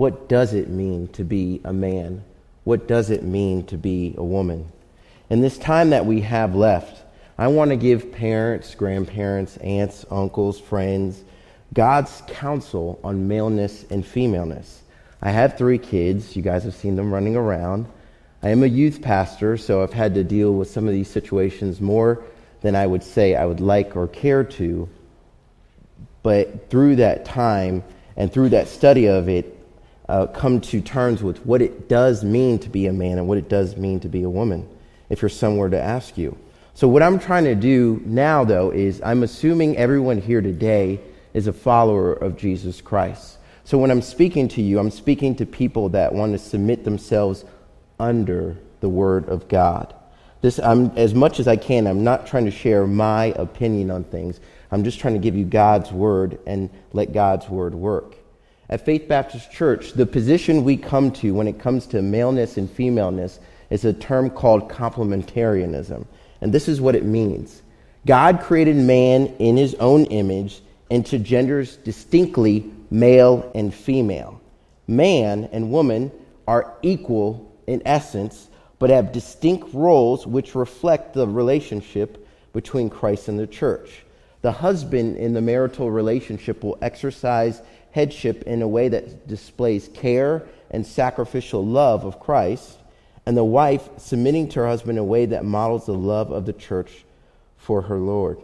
What 0.00 0.30
does 0.30 0.54
it 0.54 0.70
mean 0.70 1.08
to 1.08 1.24
be 1.24 1.60
a 1.62 1.74
man? 1.74 2.24
What 2.64 2.88
does 2.88 3.10
it 3.10 3.22
mean 3.22 3.66
to 3.66 3.76
be 3.76 4.14
a 4.16 4.24
woman? 4.24 4.72
In 5.28 5.42
this 5.42 5.58
time 5.58 5.90
that 5.90 6.06
we 6.06 6.22
have 6.22 6.54
left, 6.54 7.02
I 7.36 7.48
want 7.48 7.68
to 7.68 7.76
give 7.76 8.10
parents, 8.10 8.74
grandparents, 8.74 9.58
aunts, 9.58 10.06
uncles, 10.10 10.58
friends, 10.58 11.22
God's 11.74 12.22
counsel 12.28 12.98
on 13.04 13.28
maleness 13.28 13.84
and 13.90 14.02
femaleness. 14.02 14.80
I 15.20 15.32
have 15.32 15.58
three 15.58 15.76
kids. 15.76 16.34
You 16.34 16.40
guys 16.40 16.64
have 16.64 16.74
seen 16.74 16.96
them 16.96 17.12
running 17.12 17.36
around. 17.36 17.84
I 18.42 18.48
am 18.48 18.62
a 18.62 18.68
youth 18.68 19.02
pastor, 19.02 19.58
so 19.58 19.82
I've 19.82 19.92
had 19.92 20.14
to 20.14 20.24
deal 20.24 20.54
with 20.54 20.70
some 20.70 20.88
of 20.88 20.94
these 20.94 21.10
situations 21.10 21.78
more 21.78 22.24
than 22.62 22.74
I 22.74 22.86
would 22.86 23.04
say 23.04 23.34
I 23.34 23.44
would 23.44 23.60
like 23.60 23.98
or 23.98 24.08
care 24.08 24.44
to. 24.44 24.88
But 26.22 26.70
through 26.70 26.96
that 26.96 27.26
time 27.26 27.84
and 28.16 28.32
through 28.32 28.48
that 28.48 28.66
study 28.66 29.04
of 29.04 29.28
it, 29.28 29.58
uh, 30.10 30.26
come 30.26 30.60
to 30.60 30.80
terms 30.80 31.22
with 31.22 31.38
what 31.46 31.62
it 31.62 31.88
does 31.88 32.24
mean 32.24 32.58
to 32.58 32.68
be 32.68 32.88
a 32.88 32.92
man 32.92 33.16
and 33.16 33.28
what 33.28 33.38
it 33.38 33.48
does 33.48 33.76
mean 33.76 34.00
to 34.00 34.08
be 34.08 34.24
a 34.24 34.28
woman, 34.28 34.68
if 35.08 35.22
you're 35.22 35.28
somewhere 35.28 35.68
to 35.68 35.80
ask 35.80 36.18
you. 36.18 36.36
So, 36.74 36.88
what 36.88 37.00
I'm 37.00 37.20
trying 37.20 37.44
to 37.44 37.54
do 37.54 38.02
now, 38.04 38.42
though, 38.44 38.72
is 38.72 39.00
I'm 39.02 39.22
assuming 39.22 39.76
everyone 39.76 40.20
here 40.20 40.40
today 40.40 40.98
is 41.32 41.46
a 41.46 41.52
follower 41.52 42.12
of 42.12 42.36
Jesus 42.36 42.80
Christ. 42.80 43.38
So, 43.62 43.78
when 43.78 43.92
I'm 43.92 44.02
speaking 44.02 44.48
to 44.48 44.62
you, 44.62 44.80
I'm 44.80 44.90
speaking 44.90 45.36
to 45.36 45.46
people 45.46 45.90
that 45.90 46.12
want 46.12 46.32
to 46.32 46.38
submit 46.38 46.82
themselves 46.82 47.44
under 48.00 48.56
the 48.80 48.88
Word 48.88 49.28
of 49.28 49.46
God. 49.46 49.94
This, 50.40 50.58
I'm, 50.58 50.90
as 50.96 51.14
much 51.14 51.38
as 51.38 51.46
I 51.46 51.54
can, 51.54 51.86
I'm 51.86 52.02
not 52.02 52.26
trying 52.26 52.46
to 52.46 52.50
share 52.50 52.84
my 52.84 53.26
opinion 53.36 53.92
on 53.92 54.02
things. 54.02 54.40
I'm 54.72 54.82
just 54.82 54.98
trying 54.98 55.14
to 55.14 55.20
give 55.20 55.36
you 55.36 55.44
God's 55.44 55.92
Word 55.92 56.40
and 56.48 56.68
let 56.92 57.12
God's 57.12 57.48
Word 57.48 57.76
work. 57.76 58.16
At 58.70 58.84
Faith 58.84 59.08
Baptist 59.08 59.50
Church, 59.50 59.94
the 59.94 60.06
position 60.06 60.62
we 60.62 60.76
come 60.76 61.10
to 61.14 61.34
when 61.34 61.48
it 61.48 61.58
comes 61.58 61.88
to 61.88 62.02
maleness 62.02 62.56
and 62.56 62.70
femaleness 62.70 63.40
is 63.68 63.84
a 63.84 63.92
term 63.92 64.30
called 64.30 64.70
complementarianism. 64.70 66.06
And 66.40 66.52
this 66.52 66.68
is 66.68 66.80
what 66.80 66.94
it 66.94 67.04
means 67.04 67.62
God 68.06 68.40
created 68.40 68.76
man 68.76 69.26
in 69.40 69.56
his 69.56 69.74
own 69.74 70.04
image 70.06 70.62
into 70.88 71.18
genders 71.18 71.78
distinctly 71.78 72.70
male 72.92 73.50
and 73.56 73.74
female. 73.74 74.40
Man 74.86 75.48
and 75.50 75.72
woman 75.72 76.12
are 76.46 76.72
equal 76.82 77.52
in 77.66 77.82
essence, 77.84 78.50
but 78.78 78.90
have 78.90 79.10
distinct 79.10 79.74
roles 79.74 80.28
which 80.28 80.54
reflect 80.54 81.14
the 81.14 81.26
relationship 81.26 82.24
between 82.52 82.88
Christ 82.88 83.26
and 83.26 83.38
the 83.38 83.48
church. 83.48 84.04
The 84.42 84.52
husband 84.52 85.16
in 85.16 85.34
the 85.34 85.42
marital 85.42 85.90
relationship 85.90 86.64
will 86.64 86.78
exercise 86.80 87.60
headship 87.92 88.42
in 88.44 88.62
a 88.62 88.68
way 88.68 88.88
that 88.88 89.26
displays 89.26 89.88
care 89.94 90.46
and 90.70 90.86
sacrificial 90.86 91.64
love 91.64 92.04
of 92.04 92.20
Christ, 92.20 92.78
and 93.26 93.36
the 93.36 93.44
wife 93.44 93.88
submitting 93.96 94.48
to 94.50 94.60
her 94.60 94.66
husband 94.66 94.98
in 94.98 95.02
a 95.02 95.04
way 95.04 95.26
that 95.26 95.44
models 95.44 95.86
the 95.86 95.94
love 95.94 96.30
of 96.30 96.46
the 96.46 96.52
church 96.52 97.04
for 97.56 97.82
her 97.82 97.98
Lord. 97.98 98.40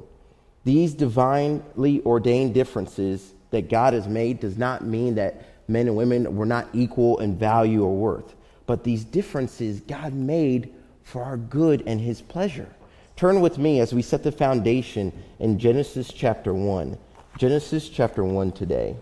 These 0.65 0.95
divinely 0.95 2.03
ordained 2.05 2.55
differences 2.55 3.33
that 3.51 3.71
God 3.71 3.95
has 3.95 4.09
made 4.09 4.41
does 4.41 4.59
not 4.59 4.85
mean 4.85 5.15
that 5.15 5.69
men 5.69 5.87
and 5.87 5.97
women 5.97 6.37
were 6.37 6.47
not 6.47 6.69
equal 6.73 7.19
in 7.19 7.37
value 7.37 7.85
or 7.85 7.97
worth, 7.97 8.35
but 8.67 8.85
these 8.85 9.05
differences 9.05 9.81
God 9.81 10.13
made 10.13 10.75
for 11.05 11.23
our 11.23 11.37
good 11.37 11.85
and 11.87 12.01
his 12.01 12.21
pleasure. 12.21 12.69
Turn 13.15 13.41
with 13.41 13.59
me 13.59 13.81
as 13.81 13.95
we 13.95 14.03
set 14.03 14.23
the 14.23 14.33
foundation 14.33 15.13
in 15.39 15.59
Genesis 15.59 16.13
chapter 16.13 16.53
1. 16.53 16.99
Genesis 17.39 17.89
chapter 17.89 18.25
1 18.25 18.53
today. 18.53 18.97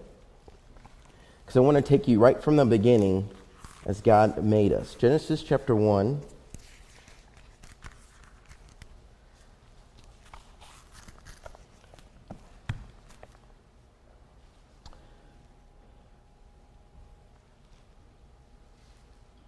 Because 1.45 1.57
I 1.57 1.61
want 1.61 1.77
to 1.77 1.83
take 1.83 2.09
you 2.09 2.19
right 2.19 2.43
from 2.43 2.57
the 2.57 2.65
beginning 2.65 3.29
as 3.87 4.01
God 4.01 4.43
made 4.43 4.73
us. 4.73 4.95
Genesis 4.95 5.43
chapter 5.43 5.77
1. 5.77 6.23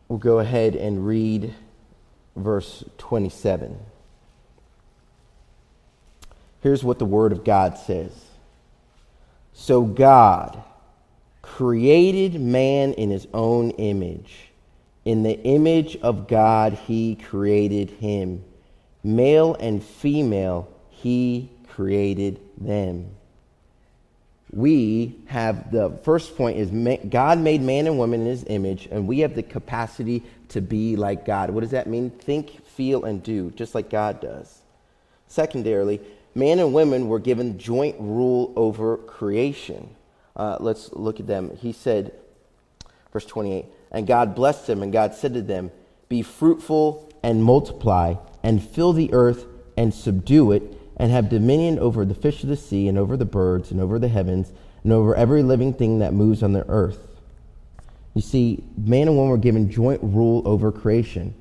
We'll 0.08 0.18
go 0.18 0.38
ahead 0.38 0.76
and 0.76 1.06
read 1.06 1.54
verse 2.36 2.84
27. 2.98 3.78
Here's 6.62 6.84
what 6.84 6.98
the 6.98 7.04
Word 7.04 7.32
of 7.32 7.44
God 7.44 7.76
says 7.78 8.12
So 9.52 9.82
God 9.82 10.62
created 11.56 12.38
man 12.38 12.92
in 12.92 13.08
his 13.08 13.26
own 13.32 13.70
image. 13.70 14.50
In 15.06 15.22
the 15.22 15.40
image 15.42 15.96
of 16.02 16.28
God, 16.28 16.74
he 16.74 17.14
created 17.14 17.88
him. 17.88 18.44
Male 19.02 19.54
and 19.54 19.82
female, 19.82 20.68
he 20.90 21.50
created 21.70 22.40
them. 22.58 23.08
We 24.52 25.16
have 25.28 25.70
the 25.72 25.98
first 26.02 26.36
point 26.36 26.58
is 26.58 26.70
God 27.08 27.38
made 27.38 27.62
man 27.62 27.86
and 27.86 27.96
woman 27.96 28.20
in 28.20 28.26
his 28.26 28.44
image, 28.48 28.86
and 28.90 29.08
we 29.08 29.20
have 29.20 29.34
the 29.34 29.42
capacity 29.42 30.24
to 30.50 30.60
be 30.60 30.94
like 30.96 31.24
God. 31.24 31.48
What 31.48 31.62
does 31.62 31.70
that 31.70 31.86
mean? 31.86 32.10
Think, 32.10 32.66
feel, 32.66 33.04
and 33.06 33.22
do, 33.22 33.50
just 33.52 33.74
like 33.74 33.88
God 33.88 34.20
does. 34.20 34.60
Secondarily, 35.26 36.02
man 36.34 36.58
and 36.58 36.74
women 36.74 37.08
were 37.08 37.18
given 37.18 37.58
joint 37.58 37.96
rule 37.98 38.52
over 38.56 38.98
creation. 38.98 39.95
Uh, 40.36 40.58
let's 40.60 40.92
look 40.92 41.18
at 41.18 41.26
them. 41.26 41.56
He 41.56 41.72
said, 41.72 42.12
verse 43.12 43.24
28, 43.24 43.64
and 43.90 44.06
God 44.06 44.34
blessed 44.34 44.66
them, 44.66 44.82
and 44.82 44.92
God 44.92 45.14
said 45.14 45.34
to 45.34 45.42
them, 45.42 45.70
Be 46.08 46.22
fruitful 46.22 47.12
and 47.22 47.42
multiply, 47.42 48.14
and 48.42 48.62
fill 48.62 48.92
the 48.92 49.12
earth 49.12 49.46
and 49.76 49.92
subdue 49.92 50.52
it, 50.52 50.62
and 50.98 51.10
have 51.10 51.28
dominion 51.28 51.78
over 51.78 52.04
the 52.04 52.14
fish 52.14 52.42
of 52.42 52.48
the 52.48 52.56
sea, 52.56 52.86
and 52.88 52.98
over 52.98 53.16
the 53.16 53.24
birds, 53.24 53.70
and 53.70 53.80
over 53.80 53.98
the 53.98 54.08
heavens, 54.08 54.52
and 54.84 54.92
over 54.92 55.14
every 55.16 55.42
living 55.42 55.72
thing 55.72 55.98
that 56.00 56.12
moves 56.12 56.42
on 56.42 56.52
the 56.52 56.68
earth. 56.68 57.06
You 58.14 58.22
see, 58.22 58.64
man 58.76 59.08
and 59.08 59.16
woman 59.16 59.30
were 59.30 59.38
given 59.38 59.70
joint 59.70 60.00
rule 60.02 60.42
over 60.46 60.72
creation. 60.72 61.34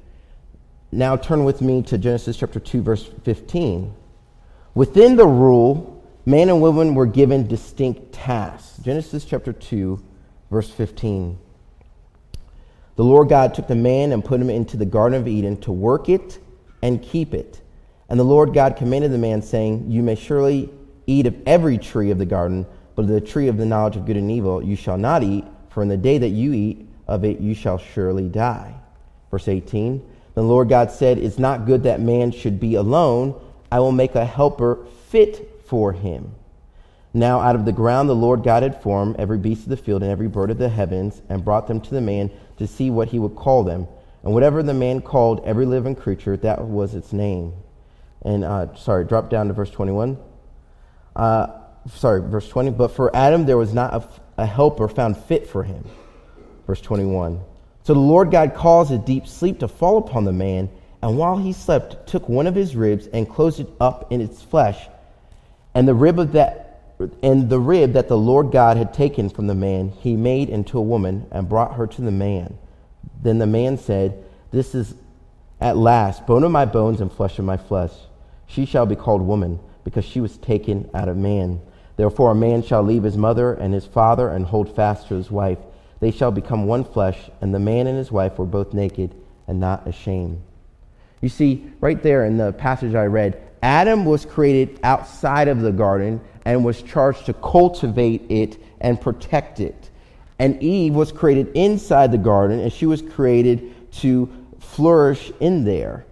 Now 0.91 1.15
turn 1.15 1.43
with 1.43 1.61
me 1.61 1.81
to 1.83 1.97
Genesis 1.97 2.37
chapter 2.37 2.59
2, 2.59 2.81
verse 2.81 3.09
15. 3.23 3.93
Within 4.73 5.15
the 5.15 5.27
rule, 5.27 5.94
Man 6.27 6.49
and 6.49 6.59
woman 6.59 6.95
were 6.95 7.05
given 7.05 7.47
distinct 7.47 8.11
tasks. 8.11 8.79
Genesis 8.81 9.25
chapter 9.25 9.53
2, 9.53 10.03
verse 10.49 10.71
15. 10.71 11.37
The 12.95 13.03
Lord 13.03 13.29
God 13.29 13.53
took 13.53 13.67
the 13.67 13.75
man 13.75 14.11
and 14.11 14.25
put 14.25 14.41
him 14.41 14.49
into 14.49 14.75
the 14.75 14.87
Garden 14.87 15.21
of 15.21 15.27
Eden 15.27 15.57
to 15.61 15.71
work 15.71 16.09
it 16.09 16.39
and 16.81 16.99
keep 16.99 17.35
it. 17.35 17.61
And 18.09 18.19
the 18.19 18.23
Lord 18.23 18.55
God 18.55 18.75
commanded 18.75 19.11
the 19.11 19.19
man, 19.19 19.43
saying, 19.43 19.91
You 19.91 20.01
may 20.01 20.15
surely 20.15 20.71
eat 21.05 21.27
of 21.27 21.35
every 21.45 21.77
tree 21.77 22.09
of 22.09 22.17
the 22.17 22.25
garden, 22.25 22.65
but 22.95 23.03
of 23.03 23.09
the 23.09 23.21
tree 23.21 23.47
of 23.47 23.57
the 23.57 23.65
knowledge 23.65 23.95
of 23.95 24.07
good 24.07 24.17
and 24.17 24.31
evil 24.31 24.63
you 24.63 24.75
shall 24.75 24.97
not 24.97 25.21
eat, 25.21 25.45
for 25.69 25.83
in 25.83 25.89
the 25.89 25.97
day 25.97 26.17
that 26.17 26.29
you 26.29 26.53
eat 26.53 26.87
of 27.07 27.23
it 27.23 27.39
you 27.39 27.53
shall 27.53 27.77
surely 27.77 28.29
die. 28.29 28.73
Verse 29.29 29.47
18. 29.47 30.03
The 30.33 30.41
Lord 30.41 30.69
God 30.69 30.89
said, 30.89 31.19
It's 31.19 31.37
not 31.37 31.67
good 31.67 31.83
that 31.83 32.01
man 32.01 32.31
should 32.31 32.59
be 32.59 32.73
alone. 32.73 33.39
I 33.71 33.79
will 33.79 33.91
make 33.91 34.15
a 34.15 34.25
helper 34.25 34.87
fit 35.09 35.51
for 35.67 35.93
him. 35.93 36.35
Now, 37.13 37.39
out 37.39 37.55
of 37.55 37.63
the 37.63 37.71
ground 37.71 38.09
the 38.09 38.15
Lord 38.15 38.43
God 38.43 38.63
had 38.63 38.81
formed 38.81 39.15
every 39.17 39.37
beast 39.37 39.63
of 39.63 39.69
the 39.69 39.77
field 39.77 40.03
and 40.03 40.11
every 40.11 40.27
bird 40.27 40.51
of 40.51 40.57
the 40.57 40.67
heavens, 40.67 41.21
and 41.29 41.45
brought 41.45 41.67
them 41.67 41.79
to 41.79 41.91
the 41.91 42.01
man 42.01 42.29
to 42.57 42.67
see 42.67 42.89
what 42.89 43.07
he 43.07 43.19
would 43.19 43.35
call 43.35 43.63
them. 43.63 43.87
And 44.23 44.33
whatever 44.33 44.61
the 44.63 44.73
man 44.73 45.01
called 45.01 45.41
every 45.45 45.65
living 45.65 45.95
creature, 45.95 46.35
that 46.37 46.65
was 46.65 46.93
its 46.93 47.13
name. 47.13 47.53
And, 48.23 48.43
uh, 48.43 48.75
sorry, 48.75 49.05
drop 49.05 49.29
down 49.29 49.47
to 49.47 49.53
verse 49.53 49.69
21. 49.69 50.17
Uh, 51.15 51.47
sorry, 51.93 52.21
verse 52.21 52.49
20. 52.49 52.71
But 52.71 52.89
for 52.89 53.15
Adam 53.15 53.45
there 53.45 53.57
was 53.57 53.73
not 53.73 53.93
a, 53.93 54.41
a 54.41 54.45
helper 54.45 54.87
found 54.87 55.15
fit 55.15 55.47
for 55.47 55.63
him. 55.63 55.87
Verse 56.67 56.81
21. 56.81 57.39
So 57.83 57.93
the 57.93 57.99
Lord 57.99 58.31
God 58.31 58.55
caused 58.55 58.91
a 58.91 58.97
deep 58.97 59.27
sleep 59.27 59.59
to 59.59 59.67
fall 59.67 59.99
upon 59.99 60.25
the 60.25 60.33
man, 60.33 60.69
and 61.01 61.17
while 61.17 61.37
he 61.37 61.53
slept, 61.53 62.07
took 62.07 62.27
one 62.27 62.47
of 62.47 62.55
his 62.55 62.75
ribs 62.75 63.05
and 63.07 63.29
closed 63.29 63.59
it 63.59 63.69
up 63.79 64.11
in 64.11 64.21
its 64.21 64.41
flesh. 64.41 64.87
And 65.75 65.87
the 65.87 65.93
rib 65.93 66.17
of 66.17 66.31
that 66.31 66.65
and 67.21 67.49
the 67.49 67.59
rib 67.59 67.93
that 67.93 68.07
the 68.07 68.17
Lord 68.17 68.51
God 68.51 68.77
had 68.77 68.93
taken 68.93 69.29
from 69.29 69.47
the 69.47 69.55
man, 69.55 69.89
he 69.89 70.15
made 70.15 70.49
into 70.49 70.77
a 70.77 70.81
woman 70.81 71.27
and 71.29 71.49
brought 71.49 71.75
her 71.75 71.85
to 71.85 72.01
the 72.01 72.11
man. 72.11 72.57
Then 73.21 73.37
the 73.37 73.45
man 73.45 73.77
said, 73.77 74.23
This 74.51 74.73
is 74.73 74.95
at 75.59 75.75
last 75.75 76.25
bone 76.25 76.43
of 76.43 76.51
my 76.51 76.63
bones 76.63 77.01
and 77.01 77.11
flesh 77.11 77.37
of 77.37 77.45
my 77.45 77.57
flesh. 77.57 77.91
She 78.47 78.65
shall 78.65 78.85
be 78.85 78.95
called 78.95 79.21
woman, 79.21 79.59
because 79.83 80.05
she 80.05 80.21
was 80.21 80.37
taken 80.37 80.89
out 80.93 81.09
of 81.09 81.17
man. 81.17 81.61
Therefore 81.97 82.31
a 82.31 82.35
man 82.35 82.63
shall 82.63 82.83
leave 82.83 83.03
his 83.03 83.17
mother 83.17 83.53
and 83.53 83.73
his 83.73 83.85
father 83.85 84.29
and 84.29 84.45
hold 84.45 84.73
fast 84.73 85.07
to 85.07 85.15
his 85.15 85.29
wife. 85.29 85.59
They 85.99 86.11
shall 86.11 86.31
become 86.31 86.65
one 86.65 86.83
flesh, 86.83 87.29
and 87.41 87.53
the 87.53 87.59
man 87.59 87.87
and 87.87 87.97
his 87.97 88.11
wife 88.11 88.37
were 88.37 88.45
both 88.45 88.73
naked 88.73 89.13
and 89.47 89.59
not 89.59 89.87
ashamed. 89.87 90.41
You 91.21 91.29
see, 91.29 91.71
right 91.79 92.01
there 92.01 92.25
in 92.25 92.37
the 92.37 92.53
passage 92.53 92.95
I 92.95 93.05
read, 93.05 93.41
Adam 93.65 94.05
was 94.05 94.25
created 94.25 94.79
outside 94.83 95.47
of 95.47 95.59
the 95.59 95.71
garden 95.71 96.21
and 96.45 96.63
was 96.63 96.83
charged 96.83 97.25
to 97.25 97.33
cultivate 97.33 98.21
it 98.29 98.61
and 98.79 99.01
protect 99.01 99.59
it. 99.59 99.89
And 100.37 100.61
Eve 100.61 100.93
was 100.93 101.11
created 101.11 101.47
inside 101.55 102.11
the 102.11 102.19
garden, 102.19 102.59
and 102.59 102.71
she 102.71 102.85
was 102.85 103.01
created 103.01 103.91
to 104.01 104.31
flourish 104.59 105.31
in 105.39 105.65
there. 105.65 106.05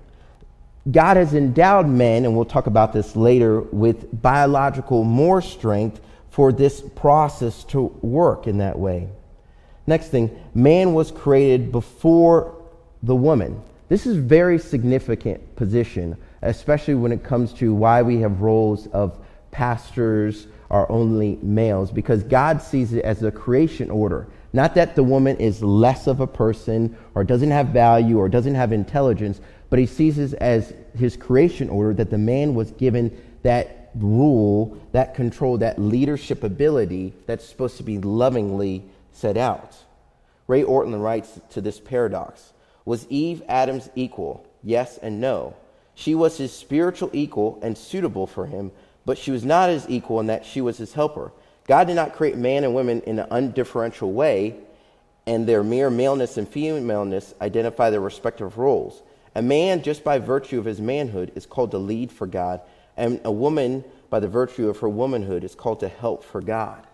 God 0.90 1.16
has 1.18 1.36
endowed 1.36 1.88
men, 1.88 2.26
and 2.26 2.36
we'll 2.36 2.46
talk 2.46 2.66
about 2.66 2.92
this 2.92 3.16
later, 3.16 3.62
with 3.62 4.20
biological 4.20 5.04
more 5.04 5.40
strength 5.40 6.02
for 6.32 6.52
this 6.52 6.82
process 6.82 7.64
to 7.66 7.84
work 8.02 8.48
in 8.48 8.58
that 8.58 8.80
way. 8.80 9.10
Next 9.86 10.08
thing, 10.08 10.36
man 10.56 10.96
was 10.96 11.12
created 11.12 11.72
before 11.72 12.60
the 13.04 13.16
woman. 13.16 13.62
This 13.90 14.08
is 14.08 14.18
very 14.18 14.58
significant 14.58 15.56
position, 15.56 16.18
especially 16.44 16.96
when 16.96 17.12
it 17.12 17.24
comes 17.24 17.54
to 17.54 17.74
why 17.74 18.02
we 18.02 18.20
have 18.20 18.42
roles 18.42 18.88
of 18.88 19.18
pastors 19.52 20.48
are 20.70 20.92
only 20.92 21.38
males, 21.42 21.92
because 21.92 22.24
God 22.24 22.62
sees 22.62 22.94
it 22.94 23.06
as 23.06 23.22
a 23.24 23.32
creation 23.32 23.92
order. 23.92 24.28
Not 24.54 24.76
that 24.76 24.96
the 24.96 25.04
woman 25.04 25.38
is 25.38 25.64
less 25.64 26.08
of 26.08 26.20
a 26.20 26.28
person 26.28 26.96
or 27.16 27.24
doesn't 27.24 27.52
have 27.52 27.68
value 27.70 28.18
or 28.18 28.30
doesn't 28.30 28.56
have 28.56 28.72
intelligence, 28.72 29.42
but 29.70 29.80
he 29.80 29.86
sees 29.86 30.18
it 30.18 30.34
as 30.36 30.74
his 30.96 31.18
creation 31.18 31.70
order 31.70 31.94
that 31.96 32.12
the 32.12 32.18
man 32.18 32.54
was 32.54 32.72
given 32.72 33.16
that 33.42 33.92
rule, 33.96 34.78
that 34.92 35.16
control, 35.16 35.58
that 35.60 35.80
leadership 35.80 36.44
ability 36.44 37.14
that's 37.26 37.48
supposed 37.48 37.78
to 37.78 37.84
be 37.84 38.00
lovingly 38.00 38.84
set 39.12 39.38
out. 39.38 39.76
Ray 40.48 40.64
Ortlund 40.64 41.02
writes 41.02 41.40
to 41.52 41.62
this 41.62 41.80
paradox 41.80 42.54
Was 42.86 43.08
Eve 43.10 43.42
Adam's 43.48 43.90
equal? 43.96 44.46
Yes 44.64 44.98
and 44.98 45.20
no. 45.20 45.56
She 45.96 46.16
was 46.16 46.38
his 46.38 46.52
spiritual 46.52 47.10
equal 47.14 47.60
and 47.62 47.78
suitable 47.78 48.28
for 48.28 48.46
him, 48.46 48.72
but 49.06 49.18
she 49.18 49.32
was 49.32 49.46
not 49.46 49.70
his 49.70 49.86
equal 49.90 50.20
in 50.20 50.28
that 50.28 50.46
she 50.46 50.62
was 50.62 50.78
his 50.78 50.94
helper. 50.94 51.32
God 51.68 51.88
did 51.88 51.96
not 51.96 52.14
create 52.14 52.38
man 52.38 52.64
and 52.64 52.76
women 52.76 53.02
in 53.02 53.20
an 53.20 53.28
undifferential 53.32 54.12
way, 54.12 54.56
and 55.26 55.48
their 55.48 55.64
mere 55.64 55.90
maleness 55.90 56.38
and 56.38 56.48
femaleness 56.48 57.34
identify 57.42 57.90
their 57.90 58.02
respective 58.02 58.58
roles. 58.58 59.02
A 59.36 59.42
man, 59.42 59.82
just 59.82 60.04
by 60.04 60.20
virtue 60.20 60.60
of 60.60 60.66
his 60.66 60.82
manhood, 60.82 61.32
is 61.36 61.46
called 61.46 61.72
to 61.72 61.78
lead 61.78 62.12
for 62.12 62.28
God, 62.28 62.62
and 62.98 63.20
a 63.24 63.32
woman, 63.32 63.84
by 64.10 64.20
the 64.20 64.28
virtue 64.28 64.70
of 64.70 64.80
her 64.80 64.90
womanhood, 64.90 65.44
is 65.44 65.56
called 65.56 65.80
to 65.80 65.88
help 65.88 66.24
for 66.24 66.42
God. 66.42 66.86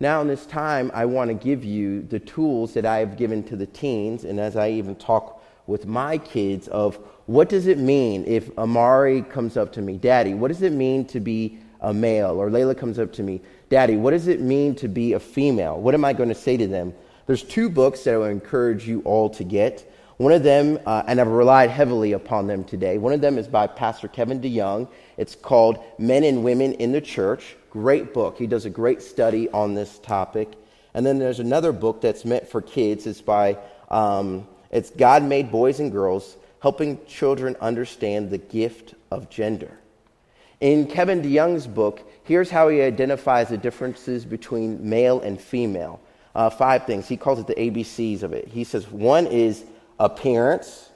Now, 0.00 0.22
in 0.22 0.28
this 0.28 0.46
time, 0.46 0.90
I 0.94 1.04
want 1.04 1.28
to 1.28 1.34
give 1.34 1.62
you 1.62 2.02
the 2.02 2.18
tools 2.18 2.72
that 2.72 2.86
I 2.86 2.98
have 2.98 3.18
given 3.18 3.42
to 3.44 3.56
the 3.56 3.66
teens, 3.66 4.24
and 4.24 4.40
as 4.40 4.56
I 4.56 4.70
even 4.70 4.96
talk 4.96 5.39
with 5.70 5.86
my 5.86 6.18
kids, 6.18 6.68
of 6.68 6.98
what 7.26 7.48
does 7.48 7.66
it 7.66 7.78
mean 7.78 8.24
if 8.26 8.50
Amari 8.58 9.22
comes 9.22 9.56
up 9.56 9.72
to 9.74 9.80
me, 9.80 9.96
Daddy, 9.96 10.34
what 10.34 10.48
does 10.48 10.62
it 10.62 10.72
mean 10.72 11.04
to 11.06 11.20
be 11.20 11.58
a 11.80 11.94
male? 11.94 12.32
Or 12.40 12.50
Layla 12.50 12.76
comes 12.76 12.98
up 12.98 13.12
to 13.14 13.22
me, 13.22 13.40
Daddy, 13.68 13.96
what 13.96 14.10
does 14.10 14.26
it 14.26 14.40
mean 14.40 14.74
to 14.74 14.88
be 14.88 15.12
a 15.12 15.20
female? 15.20 15.80
What 15.80 15.94
am 15.94 16.04
I 16.04 16.12
going 16.12 16.28
to 16.28 16.34
say 16.34 16.56
to 16.56 16.66
them? 16.66 16.92
There's 17.26 17.44
two 17.44 17.70
books 17.70 18.02
that 18.04 18.14
I 18.14 18.18
would 18.18 18.32
encourage 18.32 18.86
you 18.88 19.00
all 19.02 19.30
to 19.30 19.44
get. 19.44 19.90
One 20.16 20.32
of 20.32 20.42
them, 20.42 20.78
uh, 20.84 21.04
and 21.06 21.20
I've 21.20 21.28
relied 21.28 21.70
heavily 21.70 22.12
upon 22.12 22.48
them 22.48 22.64
today, 22.64 22.98
one 22.98 23.12
of 23.12 23.20
them 23.20 23.38
is 23.38 23.48
by 23.48 23.68
Pastor 23.68 24.08
Kevin 24.08 24.40
DeYoung. 24.40 24.88
It's 25.16 25.36
called 25.36 25.78
Men 25.98 26.24
and 26.24 26.42
Women 26.42 26.74
in 26.74 26.92
the 26.92 27.00
Church. 27.00 27.56
Great 27.70 28.12
book. 28.12 28.36
He 28.36 28.48
does 28.48 28.64
a 28.64 28.70
great 28.70 29.00
study 29.00 29.48
on 29.50 29.74
this 29.74 30.00
topic. 30.00 30.50
And 30.92 31.06
then 31.06 31.20
there's 31.20 31.38
another 31.38 31.70
book 31.72 32.00
that's 32.00 32.24
meant 32.24 32.48
for 32.48 32.60
kids. 32.60 33.06
It's 33.06 33.20
by, 33.20 33.56
um, 33.88 34.48
it's 34.70 34.90
God 34.90 35.22
Made 35.22 35.50
Boys 35.50 35.80
and 35.80 35.90
Girls, 35.90 36.36
helping 36.60 37.04
children 37.06 37.56
understand 37.60 38.30
the 38.30 38.38
gift 38.38 38.94
of 39.10 39.30
gender. 39.30 39.78
In 40.60 40.86
Kevin 40.86 41.22
DeYoung's 41.22 41.66
book, 41.66 42.06
here's 42.24 42.50
how 42.50 42.68
he 42.68 42.82
identifies 42.82 43.48
the 43.48 43.56
differences 43.56 44.24
between 44.24 44.88
male 44.88 45.20
and 45.20 45.40
female. 45.40 46.00
Uh, 46.34 46.50
five 46.50 46.84
things. 46.84 47.08
He 47.08 47.16
calls 47.16 47.38
it 47.38 47.46
the 47.46 47.54
ABCs 47.54 48.22
of 48.22 48.32
it. 48.32 48.46
He 48.46 48.62
says 48.62 48.88
one 48.88 49.26
is 49.26 49.64
appearance. 49.98 50.90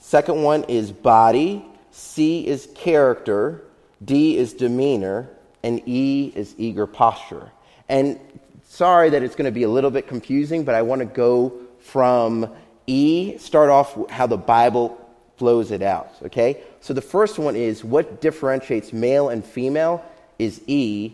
Second 0.00 0.42
one 0.42 0.64
is 0.64 0.90
body. 0.90 1.64
C 1.92 2.46
is 2.46 2.68
character. 2.74 3.62
D 4.04 4.36
is 4.36 4.54
demeanor. 4.54 5.28
And 5.62 5.86
E 5.86 6.32
is 6.34 6.54
eager 6.58 6.86
posture. 6.86 7.52
And 7.88 8.18
sorry 8.64 9.10
that 9.10 9.22
it's 9.22 9.36
going 9.36 9.44
to 9.44 9.52
be 9.52 9.62
a 9.62 9.68
little 9.68 9.90
bit 9.90 10.08
confusing, 10.08 10.64
but 10.64 10.74
I 10.74 10.82
want 10.82 11.00
to 11.00 11.06
go 11.06 11.52
from 11.78 12.52
E, 12.86 13.36
start 13.38 13.70
off 13.70 14.10
how 14.10 14.26
the 14.26 14.36
Bible 14.36 15.00
flows 15.36 15.70
it 15.70 15.82
out, 15.82 16.10
okay? 16.24 16.58
So 16.80 16.94
the 16.94 17.02
first 17.02 17.38
one 17.38 17.56
is 17.56 17.84
what 17.84 18.20
differentiates 18.20 18.92
male 18.92 19.28
and 19.28 19.44
female 19.44 20.04
is 20.38 20.60
E, 20.66 21.12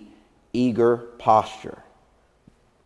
eager 0.52 0.98
posture. 1.18 1.78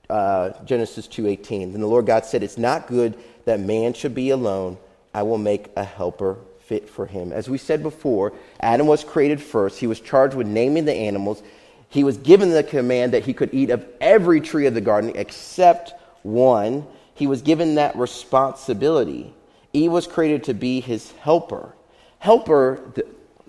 Uh, 0.08 0.50
Genesis 0.64 1.08
2:18. 1.08 1.72
Then 1.72 1.80
the 1.80 1.88
Lord 1.88 2.06
God 2.06 2.24
said, 2.24 2.44
"It's 2.44 2.58
not 2.58 2.86
good 2.86 3.16
that 3.46 3.60
man 3.60 3.94
should 3.94 4.14
be 4.14 4.30
alone, 4.30 4.76
I 5.14 5.22
will 5.22 5.38
make 5.38 5.70
a 5.76 5.84
helper 5.84 6.36
fit 6.66 6.90
for 6.90 7.06
him. 7.06 7.32
As 7.32 7.48
we 7.48 7.58
said 7.58 7.82
before, 7.82 8.32
Adam 8.60 8.86
was 8.86 9.02
created 9.02 9.40
first. 9.40 9.78
He 9.78 9.86
was 9.86 10.00
charged 10.00 10.34
with 10.34 10.46
naming 10.46 10.84
the 10.84 10.92
animals. 10.92 11.42
He 11.88 12.04
was 12.04 12.18
given 12.18 12.50
the 12.50 12.64
command 12.64 13.12
that 13.12 13.24
he 13.24 13.32
could 13.32 13.54
eat 13.54 13.70
of 13.70 13.86
every 14.00 14.40
tree 14.40 14.66
of 14.66 14.74
the 14.74 14.80
garden 14.80 15.12
except 15.14 15.94
one. 16.22 16.86
He 17.16 17.26
was 17.26 17.42
given 17.42 17.74
that 17.74 17.96
responsibility. 17.96 19.34
Eve 19.72 19.90
was 19.90 20.06
created 20.06 20.44
to 20.44 20.54
be 20.54 20.80
his 20.80 21.10
helper. 21.12 21.74
Helper, 22.18 22.92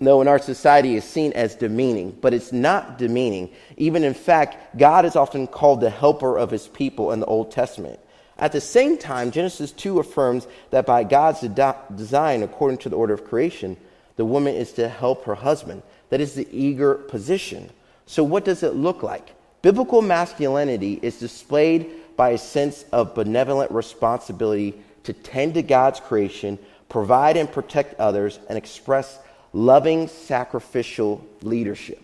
though 0.00 0.22
in 0.22 0.28
our 0.28 0.38
society 0.38 0.96
is 0.96 1.04
seen 1.04 1.32
as 1.34 1.54
demeaning, 1.54 2.16
but 2.20 2.32
it's 2.32 2.50
not 2.50 2.96
demeaning. 2.98 3.50
Even 3.76 4.04
in 4.04 4.14
fact, 4.14 4.76
God 4.78 5.04
is 5.04 5.16
often 5.16 5.46
called 5.46 5.80
the 5.80 5.90
helper 5.90 6.38
of 6.38 6.50
his 6.50 6.66
people 6.66 7.12
in 7.12 7.20
the 7.20 7.26
Old 7.26 7.50
Testament. 7.50 8.00
At 8.38 8.52
the 8.52 8.60
same 8.60 8.96
time, 8.96 9.32
Genesis 9.32 9.72
2 9.72 9.98
affirms 9.98 10.46
that 10.70 10.86
by 10.86 11.04
God's 11.04 11.40
design, 11.40 12.42
according 12.42 12.78
to 12.78 12.88
the 12.88 12.96
order 12.96 13.12
of 13.12 13.24
creation, 13.24 13.76
the 14.16 14.24
woman 14.24 14.54
is 14.54 14.72
to 14.72 14.88
help 14.88 15.24
her 15.24 15.34
husband. 15.34 15.82
That 16.08 16.22
is 16.22 16.34
the 16.34 16.48
eager 16.50 16.94
position. 16.94 17.70
So, 18.06 18.24
what 18.24 18.44
does 18.46 18.62
it 18.62 18.74
look 18.74 19.02
like? 19.02 19.34
Biblical 19.60 20.02
masculinity 20.02 20.98
is 21.02 21.18
displayed 21.18 21.90
by 22.18 22.30
a 22.30 22.38
sense 22.38 22.84
of 22.90 23.14
benevolent 23.14 23.70
responsibility 23.70 24.74
to 25.04 25.12
tend 25.12 25.54
to 25.54 25.62
God's 25.62 26.00
creation, 26.00 26.58
provide 26.88 27.36
and 27.36 27.50
protect 27.50 27.98
others, 28.00 28.40
and 28.48 28.58
express 28.58 29.20
loving 29.52 30.08
sacrificial 30.08 31.24
leadership. 31.42 32.02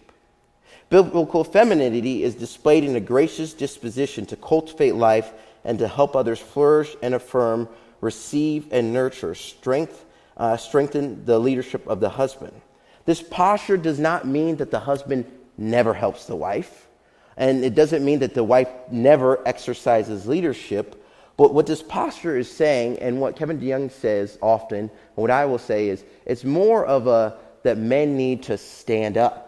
Biblical 0.88 1.42
femininity 1.42 2.22
is 2.22 2.36
displayed 2.36 2.84
in 2.84 2.94
a 2.94 3.00
gracious 3.00 3.54
disposition 3.54 4.24
to 4.26 4.36
cultivate 4.36 4.94
life 4.94 5.32
and 5.64 5.80
to 5.80 5.88
help 5.88 6.14
others 6.14 6.38
flourish 6.38 6.94
and 7.02 7.12
affirm, 7.12 7.68
receive 8.00 8.72
and 8.72 8.92
nurture, 8.92 9.34
strength, 9.34 10.04
uh, 10.36 10.56
strengthen 10.56 11.24
the 11.24 11.40
leadership 11.40 11.84
of 11.88 11.98
the 11.98 12.10
husband. 12.10 12.52
This 13.04 13.20
posture 13.20 13.76
does 13.76 13.98
not 13.98 14.28
mean 14.28 14.56
that 14.56 14.70
the 14.70 14.78
husband 14.78 15.24
never 15.58 15.92
helps 15.92 16.26
the 16.26 16.36
wife, 16.36 16.83
and 17.36 17.64
it 17.64 17.74
doesn't 17.74 18.04
mean 18.04 18.20
that 18.20 18.34
the 18.34 18.44
wife 18.44 18.68
never 18.90 19.46
exercises 19.46 20.26
leadership. 20.26 21.00
But 21.36 21.52
what 21.52 21.66
this 21.66 21.82
posture 21.82 22.36
is 22.36 22.50
saying, 22.50 22.98
and 23.00 23.20
what 23.20 23.36
Kevin 23.36 23.58
DeYoung 23.58 23.90
says 23.90 24.38
often, 24.40 24.78
and 24.78 24.90
what 25.14 25.30
I 25.30 25.46
will 25.46 25.58
say 25.58 25.88
is, 25.88 26.04
it's 26.26 26.44
more 26.44 26.86
of 26.86 27.06
a 27.06 27.36
that 27.64 27.78
men 27.78 28.16
need 28.16 28.44
to 28.44 28.58
stand 28.58 29.16
up 29.16 29.44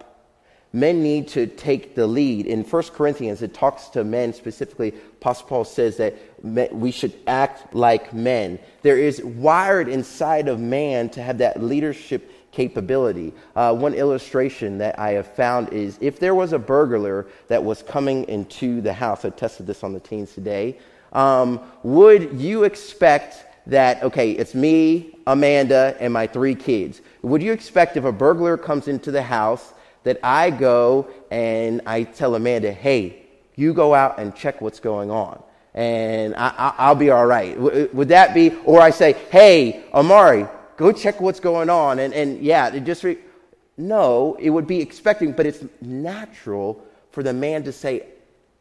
men 0.76 1.02
need 1.02 1.26
to 1.26 1.46
take 1.46 1.94
the 1.94 2.06
lead. 2.06 2.46
In 2.46 2.62
1 2.62 2.82
Corinthians, 2.92 3.40
it 3.40 3.54
talks 3.54 3.88
to 3.88 4.04
men 4.04 4.34
specifically. 4.34 4.88
Apostle 5.20 5.46
Paul 5.48 5.64
says 5.64 5.96
that 5.96 6.74
we 6.74 6.90
should 6.90 7.14
act 7.26 7.74
like 7.74 8.12
men. 8.12 8.58
There 8.82 8.98
is 8.98 9.24
wired 9.24 9.88
inside 9.88 10.48
of 10.48 10.60
man 10.60 11.08
to 11.10 11.22
have 11.22 11.38
that 11.38 11.62
leadership 11.62 12.30
capability. 12.56 13.34
Uh, 13.54 13.74
one 13.74 13.92
illustration 13.92 14.78
that 14.78 14.98
I 14.98 15.10
have 15.10 15.26
found 15.26 15.74
is 15.74 15.98
if 16.00 16.18
there 16.18 16.34
was 16.34 16.54
a 16.54 16.58
burglar 16.58 17.26
that 17.48 17.62
was 17.62 17.82
coming 17.82 18.24
into 18.24 18.80
the 18.80 18.94
house, 18.94 19.26
I 19.26 19.30
tested 19.30 19.66
this 19.66 19.84
on 19.84 19.92
the 19.92 20.00
teens 20.00 20.32
today, 20.32 20.78
um, 21.12 21.60
would 21.82 22.40
you 22.40 22.64
expect 22.64 23.44
that, 23.66 24.02
okay, 24.02 24.30
it's 24.30 24.54
me, 24.54 25.18
Amanda, 25.26 25.96
and 26.00 26.12
my 26.14 26.26
three 26.26 26.54
kids. 26.54 27.02
Would 27.20 27.42
you 27.42 27.52
expect 27.52 27.98
if 27.98 28.04
a 28.04 28.12
burglar 28.12 28.56
comes 28.56 28.88
into 28.88 29.10
the 29.10 29.22
house 29.22 29.74
that 30.04 30.18
I 30.22 30.50
go 30.50 31.08
and 31.30 31.82
I 31.84 32.04
tell 32.04 32.36
Amanda, 32.36 32.72
hey, 32.72 33.22
you 33.54 33.74
go 33.74 33.92
out 33.94 34.18
and 34.18 34.34
check 34.34 34.62
what's 34.62 34.80
going 34.80 35.10
on, 35.10 35.42
and 35.74 36.34
I, 36.36 36.88
will 36.88 36.94
be 36.94 37.10
all 37.10 37.26
right. 37.26 37.58
would 37.94 38.08
that 38.08 38.32
be, 38.32 38.54
or 38.64 38.80
I 38.80 38.90
say, 38.90 39.12
hey, 39.30 39.84
Amari, 39.92 40.46
go 40.76 40.92
check 40.92 41.20
what's 41.20 41.40
going 41.40 41.70
on, 41.70 41.98
and, 41.98 42.12
and 42.14 42.40
yeah, 42.42 42.72
it 42.72 42.84
just, 42.84 43.04
re- 43.04 43.18
no, 43.76 44.36
it 44.40 44.50
would 44.50 44.66
be 44.66 44.80
expecting, 44.80 45.32
but 45.32 45.46
it's 45.46 45.64
natural 45.80 46.84
for 47.10 47.22
the 47.22 47.32
man 47.32 47.64
to 47.64 47.72
say, 47.72 48.06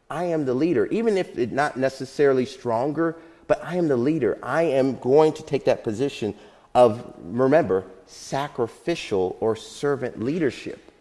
I 0.10 0.26
am 0.26 0.46
the 0.46 0.54
leader, 0.54 0.86
even 0.88 1.18
if 1.18 1.38
it's 1.38 1.52
not 1.52 1.78
necessarily 1.78 2.46
stronger, 2.46 3.18
but 3.48 3.64
I 3.64 3.76
am 3.76 3.88
the 3.88 3.98
leader. 3.98 4.38
I 4.42 4.64
am 4.64 4.98
going 5.00 5.34
to 5.34 5.44
take 5.44 5.66
that 5.66 5.84
position 5.84 6.36
of, 6.74 7.14
remember, 7.24 7.86
sacrificial 8.06 9.38
or 9.40 9.56
servant 9.56 10.22
leadership 10.22 10.92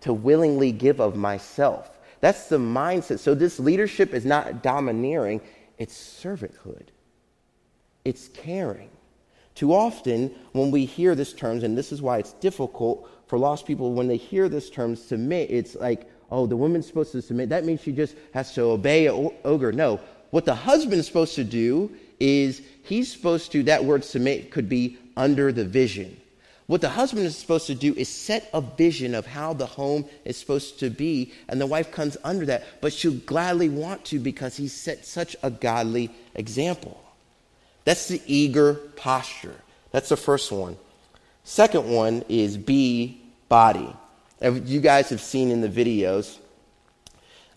to 0.00 0.12
willingly 0.12 0.72
give 0.72 1.00
of 1.00 1.16
myself. 1.16 1.90
That's 2.20 2.48
the 2.48 2.58
mindset. 2.58 3.18
So 3.18 3.34
this 3.34 3.58
leadership 3.58 4.14
is 4.14 4.24
not 4.24 4.62
domineering, 4.62 5.40
it's 5.78 5.94
servanthood, 5.94 6.86
it's 8.04 8.28
caring. 8.28 8.90
Too 9.54 9.72
often, 9.72 10.34
when 10.52 10.70
we 10.70 10.84
hear 10.84 11.14
this 11.14 11.32
terms, 11.32 11.62
and 11.62 11.78
this 11.78 11.92
is 11.92 12.02
why 12.02 12.18
it's 12.18 12.32
difficult 12.34 13.08
for 13.26 13.38
lost 13.38 13.66
people, 13.66 13.92
when 13.92 14.08
they 14.08 14.16
hear 14.16 14.48
this 14.48 14.68
term 14.68 14.96
submit, 14.96 15.50
it's 15.50 15.76
like, 15.76 16.10
oh, 16.30 16.46
the 16.46 16.56
woman's 16.56 16.86
supposed 16.86 17.12
to 17.12 17.22
submit. 17.22 17.48
That 17.50 17.64
means 17.64 17.80
she 17.80 17.92
just 17.92 18.16
has 18.32 18.52
to 18.54 18.62
obey 18.62 19.06
an 19.06 19.30
ogre. 19.44 19.72
No. 19.72 20.00
What 20.30 20.44
the 20.44 20.54
husband's 20.54 21.06
supposed 21.06 21.36
to 21.36 21.44
do 21.44 21.94
is 22.18 22.62
he's 22.82 23.12
supposed 23.12 23.52
to, 23.52 23.62
that 23.64 23.84
word 23.84 24.04
submit 24.04 24.50
could 24.50 24.68
be 24.68 24.98
under 25.16 25.52
the 25.52 25.64
vision. 25.64 26.20
What 26.66 26.80
the 26.80 26.88
husband 26.88 27.26
is 27.26 27.36
supposed 27.36 27.66
to 27.66 27.74
do 27.74 27.94
is 27.94 28.08
set 28.08 28.48
a 28.54 28.60
vision 28.60 29.14
of 29.14 29.26
how 29.26 29.52
the 29.52 29.66
home 29.66 30.06
is 30.24 30.36
supposed 30.36 30.80
to 30.80 30.88
be, 30.88 31.32
and 31.48 31.60
the 31.60 31.66
wife 31.66 31.92
comes 31.92 32.16
under 32.24 32.46
that, 32.46 32.64
but 32.80 32.92
she'll 32.92 33.12
gladly 33.12 33.68
want 33.68 34.04
to 34.06 34.18
because 34.18 34.56
he 34.56 34.66
set 34.66 35.04
such 35.04 35.36
a 35.42 35.50
godly 35.50 36.10
example. 36.34 37.03
That's 37.84 38.08
the 38.08 38.20
eager 38.26 38.74
posture. 38.74 39.56
That's 39.90 40.08
the 40.08 40.16
first 40.16 40.50
one. 40.50 40.76
Second 41.44 41.90
one 41.90 42.24
is 42.28 42.56
be 42.56 43.20
body. 43.48 43.94
You 44.40 44.80
guys 44.80 45.10
have 45.10 45.20
seen 45.20 45.50
in 45.50 45.60
the 45.60 45.68
videos, 45.68 46.38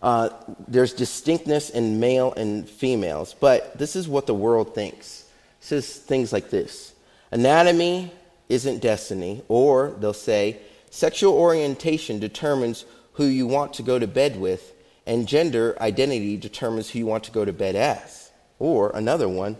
uh, 0.00 0.30
there's 0.68 0.92
distinctness 0.92 1.70
in 1.70 1.98
male 1.98 2.32
and 2.34 2.68
females, 2.68 3.34
but 3.38 3.76
this 3.76 3.96
is 3.96 4.08
what 4.08 4.26
the 4.26 4.34
world 4.34 4.74
thinks. 4.74 5.22
It 5.60 5.64
says 5.64 5.96
things 5.96 6.32
like 6.32 6.50
this 6.50 6.94
Anatomy 7.32 8.12
isn't 8.48 8.80
destiny, 8.80 9.42
or 9.48 9.90
they'll 9.98 10.12
say, 10.12 10.58
sexual 10.90 11.34
orientation 11.34 12.18
determines 12.18 12.84
who 13.14 13.24
you 13.24 13.46
want 13.46 13.74
to 13.74 13.82
go 13.82 13.98
to 13.98 14.06
bed 14.06 14.38
with, 14.38 14.72
and 15.06 15.26
gender 15.26 15.76
identity 15.80 16.36
determines 16.36 16.88
who 16.88 17.00
you 17.00 17.06
want 17.06 17.24
to 17.24 17.32
go 17.32 17.44
to 17.44 17.52
bed 17.52 17.74
as. 17.74 18.30
Or 18.58 18.90
another 18.94 19.28
one, 19.28 19.56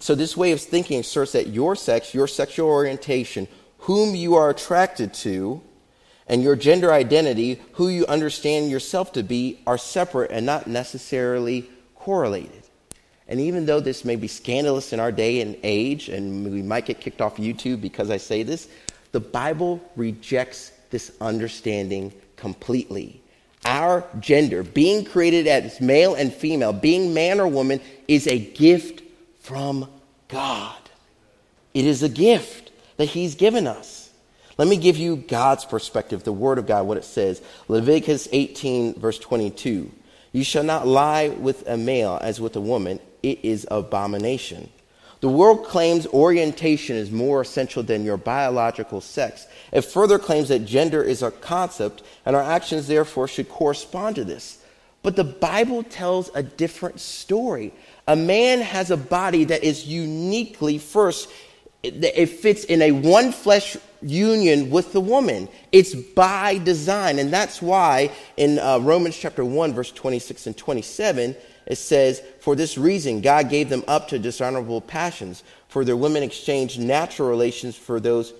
so 0.00 0.14
this 0.14 0.36
way 0.36 0.52
of 0.52 0.60
thinking 0.60 1.00
asserts 1.00 1.32
that 1.32 1.48
your 1.48 1.76
sex, 1.76 2.14
your 2.14 2.26
sexual 2.26 2.68
orientation, 2.68 3.48
whom 3.78 4.14
you 4.14 4.34
are 4.34 4.50
attracted 4.50 5.14
to, 5.14 5.62
and 6.26 6.42
your 6.42 6.56
gender 6.56 6.92
identity, 6.92 7.60
who 7.72 7.88
you 7.88 8.06
understand 8.06 8.70
yourself 8.70 9.12
to 9.12 9.22
be, 9.22 9.60
are 9.66 9.78
separate 9.78 10.30
and 10.30 10.46
not 10.46 10.66
necessarily 10.66 11.68
correlated. 11.94 12.62
And 13.28 13.40
even 13.40 13.66
though 13.66 13.80
this 13.80 14.04
may 14.04 14.16
be 14.16 14.28
scandalous 14.28 14.92
in 14.92 15.00
our 15.00 15.12
day 15.12 15.40
and 15.40 15.56
age, 15.62 16.08
and 16.08 16.50
we 16.50 16.62
might 16.62 16.86
get 16.86 17.00
kicked 17.00 17.20
off 17.20 17.36
YouTube 17.36 17.80
because 17.80 18.10
I 18.10 18.16
say 18.16 18.42
this, 18.42 18.68
the 19.12 19.20
Bible 19.20 19.80
rejects 19.96 20.72
this 20.90 21.12
understanding 21.20 22.12
completely. 22.36 23.20
Our 23.64 24.04
gender, 24.20 24.62
being 24.62 25.04
created 25.04 25.46
as 25.46 25.80
male 25.80 26.14
and 26.14 26.32
female, 26.32 26.72
being 26.72 27.14
man 27.14 27.40
or 27.40 27.48
woman, 27.48 27.80
is 28.08 28.26
a 28.26 28.38
gift 28.38 29.02
from 29.44 29.86
God. 30.28 30.74
It 31.74 31.84
is 31.84 32.02
a 32.02 32.08
gift 32.08 32.72
that 32.96 33.10
He's 33.10 33.34
given 33.34 33.66
us. 33.66 34.10
Let 34.56 34.68
me 34.68 34.78
give 34.78 34.96
you 34.96 35.16
God's 35.16 35.66
perspective, 35.66 36.24
the 36.24 36.32
Word 36.32 36.58
of 36.58 36.66
God, 36.66 36.86
what 36.86 36.96
it 36.96 37.04
says. 37.04 37.42
Leviticus 37.68 38.26
18, 38.32 38.94
verse 38.94 39.18
22. 39.18 39.92
You 40.32 40.44
shall 40.44 40.64
not 40.64 40.86
lie 40.86 41.28
with 41.28 41.68
a 41.68 41.76
male 41.76 42.18
as 42.22 42.40
with 42.40 42.56
a 42.56 42.60
woman, 42.60 43.00
it 43.22 43.44
is 43.44 43.66
abomination. 43.70 44.70
The 45.20 45.28
world 45.28 45.64
claims 45.66 46.06
orientation 46.06 46.96
is 46.96 47.10
more 47.10 47.42
essential 47.42 47.82
than 47.82 48.04
your 48.04 48.16
biological 48.16 49.02
sex. 49.02 49.46
It 49.72 49.82
further 49.82 50.18
claims 50.18 50.48
that 50.48 50.64
gender 50.64 51.02
is 51.02 51.22
a 51.22 51.30
concept, 51.30 52.02
and 52.24 52.34
our 52.34 52.42
actions, 52.42 52.86
therefore, 52.86 53.28
should 53.28 53.50
correspond 53.50 54.16
to 54.16 54.24
this. 54.24 54.64
But 55.02 55.16
the 55.16 55.24
Bible 55.24 55.82
tells 55.82 56.30
a 56.34 56.42
different 56.42 56.98
story. 56.98 57.74
A 58.06 58.16
man 58.16 58.60
has 58.60 58.90
a 58.90 58.96
body 58.96 59.44
that 59.44 59.64
is 59.64 59.86
uniquely, 59.86 60.78
first, 60.78 61.30
it 61.82 62.26
fits 62.26 62.64
in 62.64 62.82
a 62.82 62.92
one 62.92 63.32
flesh 63.32 63.76
union 64.02 64.70
with 64.70 64.92
the 64.92 65.00
woman. 65.00 65.48
It's 65.72 65.94
by 65.94 66.58
design. 66.58 67.18
And 67.18 67.32
that's 67.32 67.62
why 67.62 68.10
in 68.36 68.58
uh, 68.58 68.78
Romans 68.78 69.16
chapter 69.16 69.44
1, 69.44 69.72
verse 69.72 69.90
26 69.90 70.46
and 70.46 70.56
27, 70.56 71.36
it 71.66 71.76
says, 71.76 72.22
For 72.40 72.54
this 72.54 72.76
reason, 72.76 73.20
God 73.20 73.48
gave 73.48 73.68
them 73.68 73.84
up 73.88 74.08
to 74.08 74.18
dishonorable 74.18 74.80
passions, 74.80 75.42
for 75.68 75.84
their 75.84 75.96
women 75.96 76.22
exchanged 76.22 76.78
natural 76.78 77.28
relations 77.28 77.76
for 77.76 78.00
those 78.00 78.34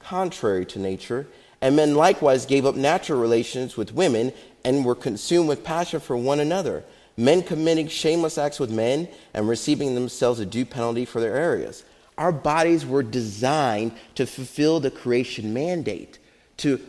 contrary 0.00 0.66
to 0.66 0.78
nature. 0.78 1.26
And 1.60 1.76
men 1.76 1.94
likewise 1.94 2.46
gave 2.46 2.66
up 2.66 2.74
natural 2.74 3.20
relations 3.20 3.76
with 3.76 3.94
women 3.94 4.32
and 4.64 4.84
were 4.84 4.94
consumed 4.94 5.48
with 5.48 5.64
passion 5.64 6.00
for 6.00 6.16
one 6.16 6.40
another, 6.40 6.84
men 7.16 7.42
committing 7.42 7.88
shameless 7.88 8.38
acts 8.38 8.58
with 8.58 8.70
men 8.70 9.08
and 9.32 9.48
receiving 9.48 9.94
themselves 9.94 10.40
a 10.40 10.46
due 10.46 10.64
penalty 10.64 11.04
for 11.04 11.20
their 11.20 11.36
areas. 11.36 11.84
Our 12.16 12.32
bodies 12.32 12.86
were 12.86 13.02
designed 13.02 13.92
to 14.14 14.26
fulfill 14.26 14.80
the 14.80 14.90
creation 14.90 15.52
mandate, 15.52 16.18
to 16.58 16.80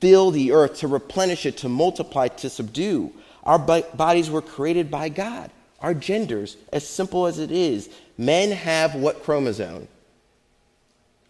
fill 0.00 0.30
the 0.30 0.52
earth, 0.52 0.78
to 0.78 0.88
replenish 0.88 1.46
it, 1.46 1.56
to 1.58 1.68
multiply, 1.68 2.28
to 2.28 2.50
subdue. 2.50 3.12
Our 3.44 3.58
bodies 3.58 4.30
were 4.30 4.42
created 4.42 4.90
by 4.90 5.08
God. 5.08 5.50
Our 5.80 5.94
genders, 5.94 6.56
as 6.72 6.86
simple 6.86 7.26
as 7.26 7.38
it 7.38 7.50
is, 7.50 7.88
men 8.18 8.50
have 8.50 8.94
what 8.94 9.22
chromosome? 9.22 9.88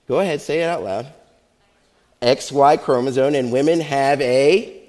Go 0.08 0.18
ahead, 0.20 0.40
say 0.40 0.60
it 0.60 0.68
out 0.68 0.82
loud. 0.82 1.06
XY 2.20 2.82
chromosome, 2.82 3.34
and 3.34 3.52
women 3.52 3.80
have 3.80 4.20
a 4.20 4.82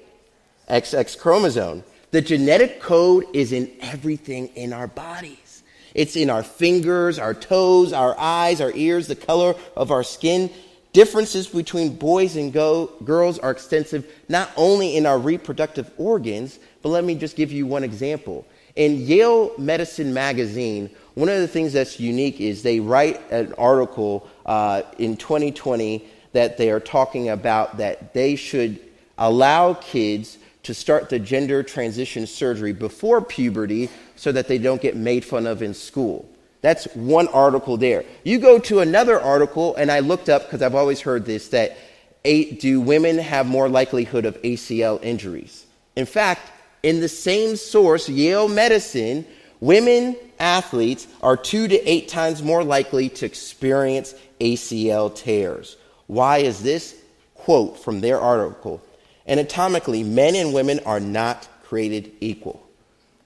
XX 0.68 1.18
chromosome. 1.18 1.84
The 2.12 2.20
genetic 2.20 2.80
code 2.80 3.24
is 3.32 3.52
in 3.52 3.70
everything 3.80 4.48
in 4.48 4.74
our 4.74 4.86
bodies. 4.86 5.62
It's 5.94 6.14
in 6.14 6.28
our 6.28 6.42
fingers, 6.42 7.18
our 7.18 7.32
toes, 7.32 7.94
our 7.94 8.14
eyes, 8.18 8.60
our 8.60 8.70
ears, 8.74 9.06
the 9.08 9.16
color 9.16 9.54
of 9.74 9.90
our 9.90 10.02
skin. 10.02 10.50
Differences 10.92 11.46
between 11.46 11.96
boys 11.96 12.36
and 12.36 12.52
go- 12.52 12.90
girls 13.02 13.38
are 13.38 13.50
extensive 13.50 14.06
not 14.28 14.50
only 14.58 14.96
in 14.98 15.06
our 15.06 15.18
reproductive 15.18 15.90
organs, 15.96 16.58
but 16.82 16.90
let 16.90 17.02
me 17.02 17.14
just 17.14 17.34
give 17.34 17.50
you 17.50 17.66
one 17.66 17.82
example. 17.82 18.46
In 18.76 18.98
Yale 18.98 19.52
Medicine 19.56 20.12
Magazine, 20.12 20.90
one 21.14 21.30
of 21.30 21.40
the 21.40 21.48
things 21.48 21.72
that's 21.72 21.98
unique 21.98 22.42
is 22.42 22.62
they 22.62 22.78
write 22.78 23.20
an 23.30 23.54
article 23.54 24.28
uh, 24.44 24.82
in 24.98 25.16
2020 25.16 26.06
that 26.32 26.58
they 26.58 26.70
are 26.70 26.80
talking 26.80 27.30
about 27.30 27.78
that 27.78 28.12
they 28.12 28.36
should 28.36 28.78
allow 29.16 29.72
kids 29.74 30.36
to 30.62 30.74
start 30.74 31.08
the 31.08 31.18
gender 31.18 31.62
transition 31.62 32.26
surgery 32.26 32.72
before 32.72 33.20
puberty 33.20 33.88
so 34.16 34.30
that 34.32 34.48
they 34.48 34.58
don't 34.58 34.80
get 34.80 34.96
made 34.96 35.24
fun 35.24 35.46
of 35.46 35.62
in 35.62 35.74
school. 35.74 36.28
That's 36.60 36.84
one 36.94 37.26
article 37.28 37.76
there. 37.76 38.04
You 38.22 38.38
go 38.38 38.58
to 38.60 38.80
another 38.80 39.20
article, 39.20 39.74
and 39.74 39.90
I 39.90 39.98
looked 39.98 40.28
up 40.28 40.44
because 40.44 40.62
I've 40.62 40.76
always 40.76 41.00
heard 41.00 41.24
this 41.24 41.48
that 41.48 41.76
do 42.24 42.80
women 42.80 43.18
have 43.18 43.46
more 43.46 43.68
likelihood 43.68 44.24
of 44.24 44.40
ACL 44.42 45.02
injuries? 45.02 45.66
In 45.96 46.06
fact, 46.06 46.50
in 46.82 47.00
the 47.00 47.08
same 47.08 47.56
source, 47.56 48.08
Yale 48.08 48.48
Medicine, 48.48 49.26
women 49.60 50.16
athletes 50.38 51.06
are 51.20 51.36
two 51.36 51.68
to 51.68 51.88
eight 51.88 52.08
times 52.08 52.42
more 52.42 52.62
likely 52.64 53.08
to 53.08 53.26
experience 53.26 54.14
ACL 54.40 55.14
tears. 55.14 55.76
Why 56.06 56.38
is 56.38 56.62
this? 56.62 56.96
Quote 57.34 57.78
from 57.78 58.00
their 58.00 58.20
article 58.20 58.80
Anatomically, 59.26 60.02
men 60.02 60.34
and 60.34 60.52
women 60.52 60.80
are 60.86 61.00
not 61.00 61.48
created 61.62 62.12
equal. 62.20 62.66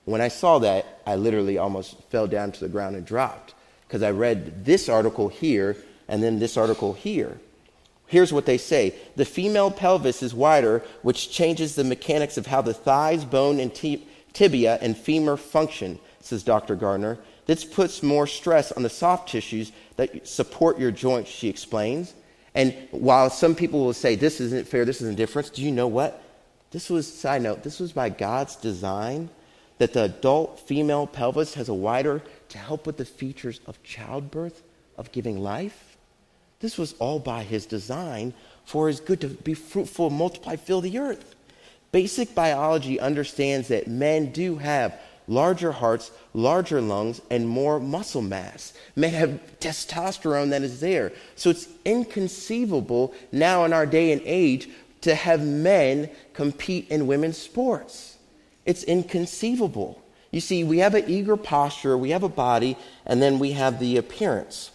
When 0.05 0.21
I 0.21 0.29
saw 0.29 0.59
that, 0.61 1.01
I 1.07 1.17
literally 1.17 1.59
almost 1.59 2.01
fell 2.11 2.27
down 2.27 2.53
to 2.53 2.61
the 2.61 2.69
ground 2.69 2.97
and 2.97 3.05
dropped 3.05 3.55
because 3.87 4.03
I 4.03 4.11
read 4.11 4.65
this 4.65 4.89
article 4.89 5.29
here 5.29 5.77
and 6.09 6.23
then 6.23 6.39
this 6.39 6.57
article 6.57 6.93
here. 6.93 7.39
Here's 8.07 8.33
what 8.33 8.47
they 8.47 8.59
say 8.59 8.95
The 9.17 9.25
female 9.25 9.71
pelvis 9.71 10.23
is 10.23 10.35
wider, 10.35 10.83
which 11.03 11.31
changes 11.31 11.75
the 11.75 11.85
mechanics 11.85 12.37
of 12.37 12.47
how 12.47 12.63
the 12.63 12.75
thighs, 12.75 13.25
bone, 13.25 13.59
and 13.59 13.75
tibia 14.33 14.79
and 14.81 14.97
femur 14.97 15.37
function, 15.37 15.99
says 16.21 16.43
Dr. 16.43 16.77
Gardner. 16.77 17.19
This 17.47 17.65
puts 17.65 18.03
more 18.03 18.27
stress 18.27 18.73
on 18.73 18.83
the 18.83 18.91
soft 18.91 19.29
tissues 19.29 19.73
that 19.97 20.27
support 20.27 20.79
your 20.79 20.91
joints, 20.91 21.31
she 21.31 21.49
explains. 21.49 22.15
And 22.57 22.75
while 22.91 23.29
some 23.29 23.55
people 23.55 23.85
will 23.85 23.93
say, 23.93 24.17
this 24.17 24.41
isn't 24.41 24.67
fair, 24.67 24.87
this 24.87 25.03
isn't 25.03 25.17
different, 25.17 25.53
do 25.53 25.63
you 25.63 25.71
know 25.71 25.87
what? 25.87 26.23
This 26.71 26.89
was, 26.89 27.07
side 27.07 27.43
note, 27.43 27.63
this 27.63 27.79
was 27.79 27.93
by 27.93 28.09
God's 28.09 28.57
design 28.57 29.29
that 29.79 29.93
the 29.93 30.05
adult 30.05 30.59
female 30.61 31.07
pelvis 31.07 31.53
has 31.55 31.69
a 31.69 31.75
wider 31.75 32.23
to 32.49 32.59
help 32.59 32.87
with 32.87 32.97
the 32.97 33.05
features 33.05 33.61
of 33.67 33.83
childbirth, 33.83 34.63
of 34.97 35.13
giving 35.13 35.39
life. 35.39 35.99
This 36.61 36.79
was 36.79 36.95
all 36.95 37.19
by 37.19 37.43
his 37.43 37.67
design 37.67 38.33
for 38.65 38.89
his 38.89 39.01
good 39.01 39.21
to 39.21 39.29
be 39.29 39.53
fruitful, 39.53 40.09
multiply, 40.09 40.57
fill 40.57 40.81
the 40.81 40.99
earth. 40.99 41.35
Basic 41.93 42.35
biology 42.35 42.99
understands 42.99 43.69
that 43.69 43.87
men 43.87 44.33
do 44.33 44.57
have 44.57 44.99
larger 45.29 45.73
hearts, 45.73 46.11
larger 46.35 46.81
lungs, 46.81 47.21
and 47.31 47.49
more 47.49 47.81
muscle 47.81 48.23
mass. 48.23 48.73
May 48.95 49.09
have 49.09 49.41
testosterone 49.61 50.51
that 50.51 50.63
is 50.63 50.81
there. 50.81 51.13
So 51.35 51.51
it's 51.51 51.69
inconceivable 51.85 53.15
now 53.33 53.65
in 53.65 53.73
our 53.73 53.87
day 53.87 54.13
and 54.13 54.23
age 54.25 54.69
to 55.03 55.15
have 55.15 55.45
men 55.45 56.11
compete 56.35 56.89
in 56.89 57.07
women's 57.07 57.39
sports. 57.39 58.17
It's 58.65 58.83
inconceivable. 58.85 60.03
You 60.31 60.41
see, 60.41 60.65
we 60.65 60.79
have 60.79 60.95
an 60.95 61.05
eager 61.07 61.37
posture, 61.37 61.97
we 61.97 62.11
have 62.11 62.25
a 62.25 62.29
body, 62.29 62.77
and 63.07 63.23
then 63.23 63.39
we 63.39 63.53
have 63.53 63.79
the 63.79 63.97
appearance. 63.97 64.71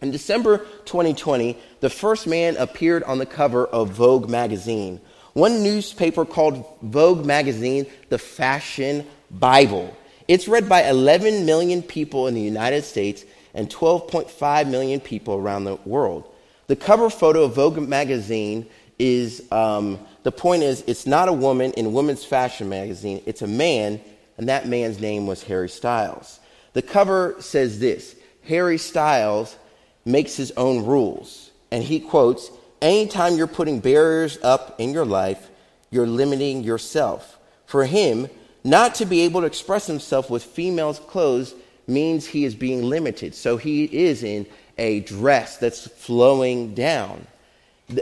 In 0.00 0.10
December 0.10 0.58
2020, 0.84 1.56
the 1.80 1.88
first 1.88 2.26
man 2.26 2.56
appeared 2.56 3.04
on 3.04 3.18
the 3.18 3.26
cover 3.26 3.64
of 3.64 3.90
Vogue 3.90 4.28
magazine. 4.28 5.00
One 5.32 5.62
newspaper 5.62 6.24
called 6.24 6.66
Vogue 6.82 7.24
magazine 7.24 7.86
the 8.08 8.18
Fashion 8.18 9.06
Bible. 9.32 9.96
It's 10.28 10.46
read 10.46 10.68
by 10.68 10.84
11 10.84 11.46
million 11.46 11.82
people 11.82 12.28
in 12.28 12.34
the 12.34 12.40
United 12.40 12.84
States 12.84 13.24
and 13.54 13.68
12.5 13.68 14.68
million 14.68 15.00
people 15.00 15.34
around 15.34 15.64
the 15.64 15.76
world. 15.84 16.32
The 16.68 16.76
cover 16.76 17.10
photo 17.10 17.42
of 17.44 17.54
Vogue 17.54 17.78
magazine 17.78 18.66
is 18.98 19.50
um, 19.50 19.98
the 20.22 20.32
point 20.32 20.62
is, 20.62 20.84
it's 20.86 21.06
not 21.06 21.28
a 21.28 21.32
woman 21.32 21.72
in 21.72 21.92
Women's 21.92 22.24
Fashion 22.24 22.68
magazine, 22.68 23.22
it's 23.26 23.42
a 23.42 23.46
man, 23.46 24.00
and 24.38 24.48
that 24.48 24.68
man's 24.68 25.00
name 25.00 25.26
was 25.26 25.42
Harry 25.42 25.68
Styles. 25.68 26.38
The 26.72 26.82
cover 26.82 27.36
says 27.40 27.78
this 27.80 28.14
Harry 28.44 28.78
Styles 28.78 29.56
makes 30.04 30.36
his 30.36 30.52
own 30.52 30.84
rules. 30.84 31.50
And 31.70 31.82
he 31.82 32.00
quotes, 32.00 32.50
Anytime 32.80 33.36
you're 33.36 33.46
putting 33.46 33.80
barriers 33.80 34.38
up 34.42 34.78
in 34.78 34.92
your 34.92 35.04
life, 35.04 35.50
you're 35.90 36.06
limiting 36.06 36.64
yourself. 36.64 37.38
For 37.66 37.84
him, 37.84 38.28
not 38.64 38.94
to 38.96 39.04
be 39.04 39.22
able 39.22 39.40
to 39.40 39.46
express 39.46 39.86
himself 39.86 40.30
with 40.30 40.44
females' 40.44 41.00
clothes 41.00 41.54
means 41.86 42.26
he 42.26 42.44
is 42.44 42.54
being 42.54 42.82
limited. 42.82 43.34
So 43.34 43.56
he 43.56 43.84
is 43.84 44.22
in 44.22 44.46
a 44.78 45.00
dress 45.00 45.58
that's 45.58 45.86
flowing 45.88 46.74
down. 46.74 47.26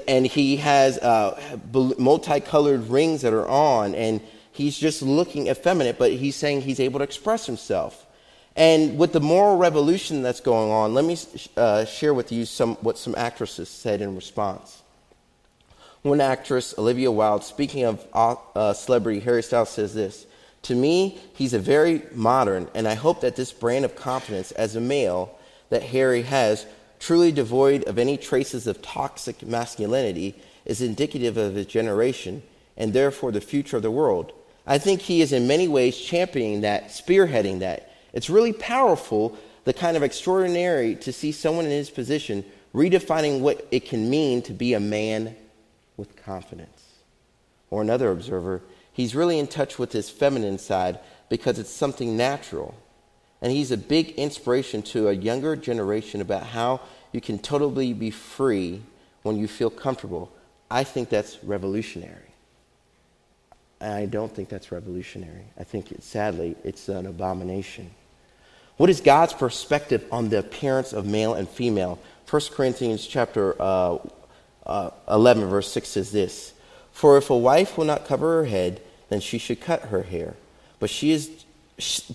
And 0.07 0.27
he 0.27 0.57
has 0.59 0.99
uh, 0.99 1.41
multicolored 1.99 2.89
rings 2.89 3.23
that 3.23 3.33
are 3.33 3.49
on, 3.49 3.95
and 3.95 4.21
he's 4.53 4.79
just 4.79 5.03
looking 5.03 5.49
effeminate, 5.49 5.99
but 5.99 6.13
he's 6.13 6.37
saying 6.37 6.63
he's 6.63 6.79
able 6.79 7.01
to 7.01 7.05
express 7.05 7.47
himself. 7.47 8.07
And 8.55 8.99
with 8.99 9.13
the 9.13 9.21
moral 9.21 9.57
revolution 9.57 10.23
that's 10.23 10.41
going 10.41 10.71
on, 10.71 10.93
let 10.95 11.05
me 11.05 11.17
uh, 11.57 11.85
share 11.87 12.13
with 12.13 12.31
you 12.31 12.45
some, 12.45 12.77
what 12.77 12.99
some 12.99 13.15
actresses 13.17 13.69
said 13.69 14.01
in 14.01 14.15
response. 14.15 14.83
One 16.03 16.21
actress, 16.21 16.75
Olivia 16.79 17.11
Wilde, 17.11 17.45
speaking 17.45 17.85
of 17.85 18.07
uh, 18.15 18.73
celebrity 18.73 19.21
Harry 19.21 19.43
Styles, 19.43 19.71
says 19.71 19.95
this 19.95 20.27
To 20.63 20.75
me, 20.75 21.19
he's 21.35 21.55
a 21.55 21.59
very 21.59 22.03
modern, 22.13 22.69
and 22.75 22.87
I 22.87 22.95
hope 22.95 23.23
that 23.23 23.37
this 23.37 23.53
brand 23.53 23.85
of 23.85 23.97
confidence 23.97 24.53
as 24.53 24.77
a 24.77 24.81
male 24.81 25.39
that 25.71 25.83
Harry 25.83 26.23
has, 26.23 26.67
truly 26.99 27.33
devoid 27.33 27.85
of 27.85 27.99
any 27.99 28.17
traces 28.17 28.67
of 28.67 28.83
toxic 28.83 29.43
masculinity, 29.43 30.35
is 30.65 30.83
indicative 30.83 31.37
of 31.37 31.55
his 31.55 31.67
generation 31.67 32.43
and 32.77 32.93
therefore 32.93 33.33
the 33.33 33.41
future 33.41 33.77
of 33.77 33.83
the 33.83 33.91
world. 33.91 34.33
I 34.67 34.79
think 34.79 35.01
he 35.01 35.23
is 35.23 35.33
in 35.33 35.47
many 35.47 35.69
ways 35.69 35.97
championing 35.97 36.61
that, 36.61 36.89
spearheading 36.89 37.61
that 37.61 37.91
it's 38.13 38.31
really 38.31 38.53
powerful, 38.53 39.37
the 39.65 39.73
kind 39.73 39.97
of 39.97 40.03
extraordinary 40.03 40.97
to 40.97 41.13
see 41.13 41.33
someone 41.33 41.65
in 41.65 41.71
his 41.71 41.91
position 41.91 42.45
redefining 42.75 43.41
what 43.41 43.67
it 43.71 43.87
can 43.87 44.11
mean 44.11 44.43
to 44.43 44.53
be 44.53 44.75
a 44.75 44.81
man 44.81 45.35
with 45.97 46.17
confidence. 46.17 46.85
Or 47.71 47.83
another 47.83 48.11
observer, 48.11 48.63
he's 48.93 49.15
really 49.15 49.39
in 49.39 49.47
touch 49.47 49.79
with 49.79 49.93
his 49.93 50.11
feminine 50.11 50.59
side 50.59 50.99
because 51.29 51.59
it's 51.59 51.71
something 51.71 52.17
natural. 52.17 52.75
And 53.43 53.53
he's 53.53 53.71
a 53.71 53.77
big 53.77 54.11
inspiration 54.11 54.83
to 54.83 55.09
a 55.09 55.13
younger 55.13 55.57
generation 55.57 56.21
about 56.21 56.45
how 56.45 56.81
you 57.13 57.21
can 57.21 57.39
totally 57.39 57.93
be 57.93 58.11
free 58.11 58.83
when 59.23 59.37
you 59.37 59.49
feel 59.49 59.71
comfortable. 59.71 60.31
I 60.71 60.85
think 60.85 61.09
that's 61.09 61.43
revolutionary. 61.43 62.17
I 63.81 64.07
don't 64.07 64.33
think 64.35 64.51
that's 64.51 64.71
revolutionary. 64.71 65.45
I 65.59 65.65
think, 65.65 65.91
it, 65.91 66.03
sadly, 66.03 66.55
it's 66.65 66.89
an 66.89 67.07
abomination. 67.07 67.91
What 68.77 68.91
is 68.91 69.01
God's 69.01 69.33
perspective 69.33 70.05
on 70.13 70.29
the 70.29 70.39
appearance 70.39 70.93
of 70.93 71.07
male 71.07 71.35
and 71.35 71.49
female? 71.49 71.99
1 72.29 72.43
Corinthians 72.53 73.07
chapter 73.07 73.61
uh, 73.61 73.99
uh, 74.67 74.91
11, 75.09 75.49
verse 75.49 75.71
6 75.73 75.89
says 75.89 76.13
this 76.13 76.53
For 76.93 77.17
if 77.17 77.31
a 77.31 77.37
wife 77.37 77.79
will 77.79 77.85
not 77.85 78.07
cover 78.07 78.43
her 78.43 78.47
head, 78.47 78.81
then 79.09 79.21
she 79.21 79.39
should 79.39 79.61
cut 79.61 79.83
her 79.85 80.03
hair. 80.03 80.35
But, 80.79 80.91
she 80.91 81.11
is, 81.11 81.45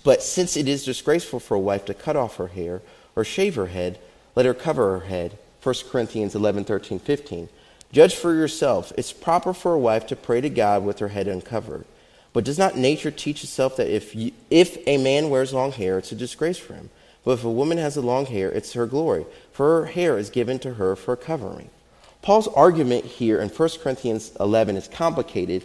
but 0.03 0.21
since 0.21 0.57
it 0.57 0.67
is 0.67 0.85
disgraceful 0.85 1.39
for 1.39 1.55
a 1.55 1.59
wife 1.59 1.85
to 1.85 1.93
cut 1.93 2.15
off 2.15 2.37
her 2.37 2.47
hair 2.47 2.81
or 3.15 3.23
shave 3.23 3.55
her 3.55 3.67
head, 3.67 3.99
let 4.35 4.45
her 4.45 4.53
cover 4.53 4.99
her 4.99 5.05
head. 5.05 5.37
1 5.61 5.75
Corinthians 5.89 6.35
11, 6.35 6.65
13, 6.65 6.99
15. 6.99 7.49
Judge 7.91 8.15
for 8.15 8.33
yourself. 8.33 8.91
It's 8.97 9.13
proper 9.13 9.53
for 9.53 9.73
a 9.73 9.79
wife 9.79 10.05
to 10.07 10.15
pray 10.15 10.41
to 10.41 10.49
God 10.49 10.83
with 10.83 10.99
her 10.99 11.07
head 11.09 11.27
uncovered. 11.27 11.85
But 12.33 12.43
does 12.43 12.59
not 12.59 12.77
nature 12.77 13.11
teach 13.11 13.43
itself 13.43 13.77
that 13.77 13.87
if, 13.87 14.13
you, 14.13 14.33
if 14.49 14.77
a 14.85 14.97
man 14.97 15.29
wears 15.29 15.53
long 15.53 15.71
hair, 15.71 15.97
it's 15.97 16.11
a 16.11 16.15
disgrace 16.15 16.57
for 16.57 16.73
him? 16.73 16.89
But 17.23 17.31
if 17.31 17.45
a 17.45 17.49
woman 17.49 17.77
has 17.77 17.95
a 17.95 18.01
long 18.01 18.25
hair, 18.25 18.51
it's 18.51 18.73
her 18.73 18.85
glory, 18.85 19.25
for 19.51 19.79
her 19.79 19.85
hair 19.85 20.17
is 20.17 20.29
given 20.29 20.59
to 20.59 20.73
her 20.73 20.95
for 20.95 21.15
covering. 21.15 21.69
Paul's 22.25 22.47
argument 22.47 23.05
here 23.05 23.39
in 23.39 23.49
1 23.49 23.69
Corinthians 23.83 24.31
11 24.39 24.77
is 24.77 24.87
complicated, 24.87 25.63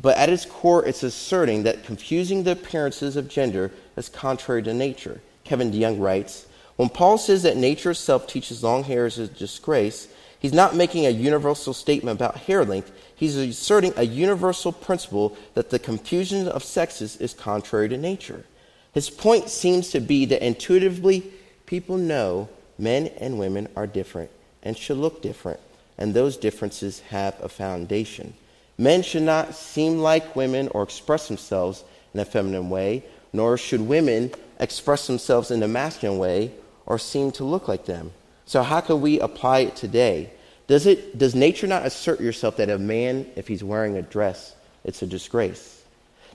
but 0.00 0.16
at 0.16 0.30
its 0.30 0.46
core, 0.46 0.82
it's 0.86 1.02
asserting 1.02 1.64
that 1.64 1.84
confusing 1.84 2.42
the 2.42 2.52
appearances 2.52 3.16
of 3.16 3.28
gender 3.28 3.70
is 3.98 4.08
contrary 4.08 4.62
to 4.62 4.72
nature. 4.72 5.20
Kevin 5.44 5.70
DeYoung 5.70 6.00
writes 6.00 6.46
When 6.76 6.88
Paul 6.88 7.18
says 7.18 7.42
that 7.42 7.58
nature 7.58 7.90
itself 7.90 8.26
teaches 8.26 8.64
long 8.64 8.84
hair 8.84 9.04
is 9.04 9.18
a 9.18 9.28
disgrace, 9.28 10.08
he's 10.38 10.54
not 10.54 10.74
making 10.74 11.04
a 11.04 11.10
universal 11.10 11.74
statement 11.74 12.16
about 12.16 12.38
hair 12.38 12.64
length. 12.64 12.90
He's 13.14 13.36
asserting 13.36 13.92
a 13.98 14.04
universal 14.04 14.72
principle 14.72 15.36
that 15.52 15.68
the 15.68 15.78
confusion 15.78 16.48
of 16.48 16.64
sexes 16.64 17.18
is 17.18 17.34
contrary 17.34 17.90
to 17.90 17.98
nature. 17.98 18.46
His 18.94 19.10
point 19.10 19.50
seems 19.50 19.90
to 19.90 20.00
be 20.00 20.24
that 20.24 20.42
intuitively 20.42 21.30
people 21.66 21.98
know 21.98 22.48
men 22.78 23.08
and 23.18 23.38
women 23.38 23.68
are 23.76 23.86
different 23.86 24.30
and 24.62 24.78
should 24.78 24.96
look 24.96 25.20
different, 25.20 25.60
and 26.00 26.14
those 26.14 26.36
differences 26.36 27.00
have 27.10 27.36
a 27.42 27.48
foundation. 27.48 28.34
Men 28.78 29.02
should 29.02 29.22
not 29.22 29.54
seem 29.54 29.98
like 29.98 30.34
women 30.34 30.68
or 30.68 30.82
express 30.82 31.28
themselves 31.28 31.84
in 32.14 32.20
a 32.20 32.24
feminine 32.24 32.70
way, 32.70 33.04
nor 33.32 33.58
should 33.58 33.82
women 33.82 34.32
express 34.58 35.06
themselves 35.06 35.50
in 35.50 35.62
a 35.62 35.68
masculine 35.68 36.18
way 36.18 36.52
or 36.86 36.98
seem 36.98 37.30
to 37.32 37.44
look 37.44 37.68
like 37.68 37.84
them. 37.84 38.10
So, 38.46 38.62
how 38.62 38.80
can 38.80 39.00
we 39.00 39.20
apply 39.20 39.60
it 39.60 39.76
today? 39.76 40.32
Does, 40.66 40.86
it, 40.86 41.18
does 41.18 41.34
nature 41.34 41.66
not 41.66 41.84
assert 41.84 42.20
yourself 42.20 42.56
that 42.56 42.70
a 42.70 42.78
man, 42.78 43.26
if 43.36 43.46
he's 43.46 43.62
wearing 43.62 43.96
a 43.96 44.02
dress, 44.02 44.54
it's 44.82 45.02
a 45.02 45.06
disgrace? 45.06 45.82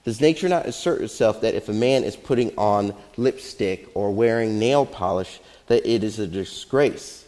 Does 0.04 0.22
nature 0.22 0.48
not 0.48 0.68
assert 0.68 1.02
itself 1.02 1.42
that 1.42 1.56
if 1.56 1.68
a 1.68 1.74
man 1.74 2.04
is 2.04 2.16
putting 2.16 2.56
on 2.58 2.94
lipstick 3.18 3.90
or 3.96 4.14
wearing 4.14 4.60
nail 4.60 4.86
polish, 4.86 5.40
that 5.68 5.90
it 5.90 6.04
is 6.04 6.20
a 6.20 6.28
disgrace? 6.28 7.25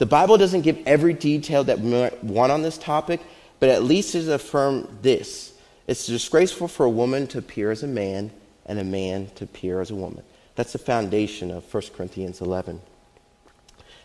The 0.00 0.06
Bible 0.06 0.38
doesn't 0.38 0.62
give 0.62 0.78
every 0.86 1.12
detail 1.12 1.62
that 1.64 1.78
we 1.78 1.90
want 2.22 2.50
on 2.50 2.62
this 2.62 2.78
topic, 2.78 3.20
but 3.58 3.68
at 3.68 3.82
least 3.82 4.14
it 4.14 4.26
affirms 4.28 4.88
this. 5.02 5.52
It's 5.86 6.06
disgraceful 6.06 6.68
for 6.68 6.86
a 6.86 6.90
woman 6.90 7.26
to 7.26 7.38
appear 7.38 7.70
as 7.70 7.82
a 7.82 7.86
man 7.86 8.30
and 8.64 8.78
a 8.78 8.84
man 8.84 9.30
to 9.34 9.44
appear 9.44 9.78
as 9.78 9.90
a 9.90 9.94
woman. 9.94 10.22
That's 10.54 10.72
the 10.72 10.78
foundation 10.78 11.50
of 11.50 11.72
1 11.72 11.82
Corinthians 11.94 12.40
11. 12.40 12.80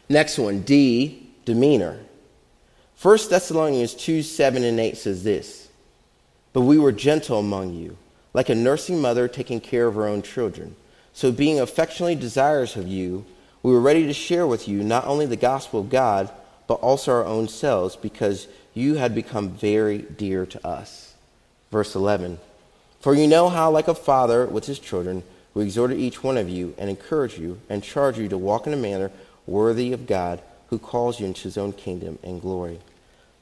Next 0.09 0.37
one, 0.37 0.63
D, 0.63 1.29
demeanor. 1.45 1.99
1 3.01 3.17
Thessalonians 3.29 3.93
2 3.93 4.21
7 4.21 4.65
and 4.65 4.79
8 4.81 4.97
says 4.97 5.23
this 5.23 5.69
But 6.51 6.61
we 6.61 6.77
were 6.77 6.91
gentle 6.91 7.39
among 7.39 7.73
you, 7.73 7.97
like 8.33 8.49
a 8.49 8.55
nursing 8.55 8.99
mother 8.99 9.29
taking 9.29 9.61
care 9.61 9.87
of 9.87 9.95
her 9.95 10.07
own 10.07 10.23
children. 10.23 10.75
So, 11.13 11.31
being 11.31 11.61
affectionately 11.61 12.15
desirous 12.15 12.75
of 12.75 12.85
you, 12.85 13.25
we 13.65 13.71
were 13.71 13.81
ready 13.81 14.05
to 14.05 14.13
share 14.13 14.45
with 14.45 14.67
you 14.67 14.83
not 14.83 15.07
only 15.07 15.25
the 15.25 15.35
gospel 15.35 15.79
of 15.79 15.89
God, 15.89 16.29
but 16.67 16.75
also 16.75 17.11
our 17.11 17.25
own 17.25 17.47
selves, 17.47 17.95
because 17.95 18.47
you 18.75 18.93
had 18.93 19.15
become 19.15 19.49
very 19.49 19.97
dear 19.97 20.45
to 20.45 20.67
us. 20.67 21.15
Verse 21.71 21.95
11 21.95 22.37
For 22.99 23.15
you 23.15 23.25
know 23.25 23.49
how, 23.49 23.71
like 23.71 23.87
a 23.87 23.95
father 23.95 24.45
with 24.45 24.67
his 24.67 24.77
children, 24.77 25.23
we 25.55 25.63
exhorted 25.63 25.97
each 25.97 26.23
one 26.23 26.37
of 26.37 26.47
you 26.47 26.75
and 26.77 26.91
encourage 26.91 27.39
you 27.39 27.59
and 27.67 27.81
charge 27.81 28.19
you 28.19 28.29
to 28.29 28.37
walk 28.37 28.67
in 28.67 28.73
a 28.73 28.77
manner 28.77 29.09
worthy 29.47 29.93
of 29.93 30.05
God 30.05 30.43
who 30.67 30.77
calls 30.77 31.19
you 31.19 31.25
into 31.25 31.41
his 31.41 31.57
own 31.57 31.73
kingdom 31.73 32.19
and 32.21 32.39
glory. 32.39 32.79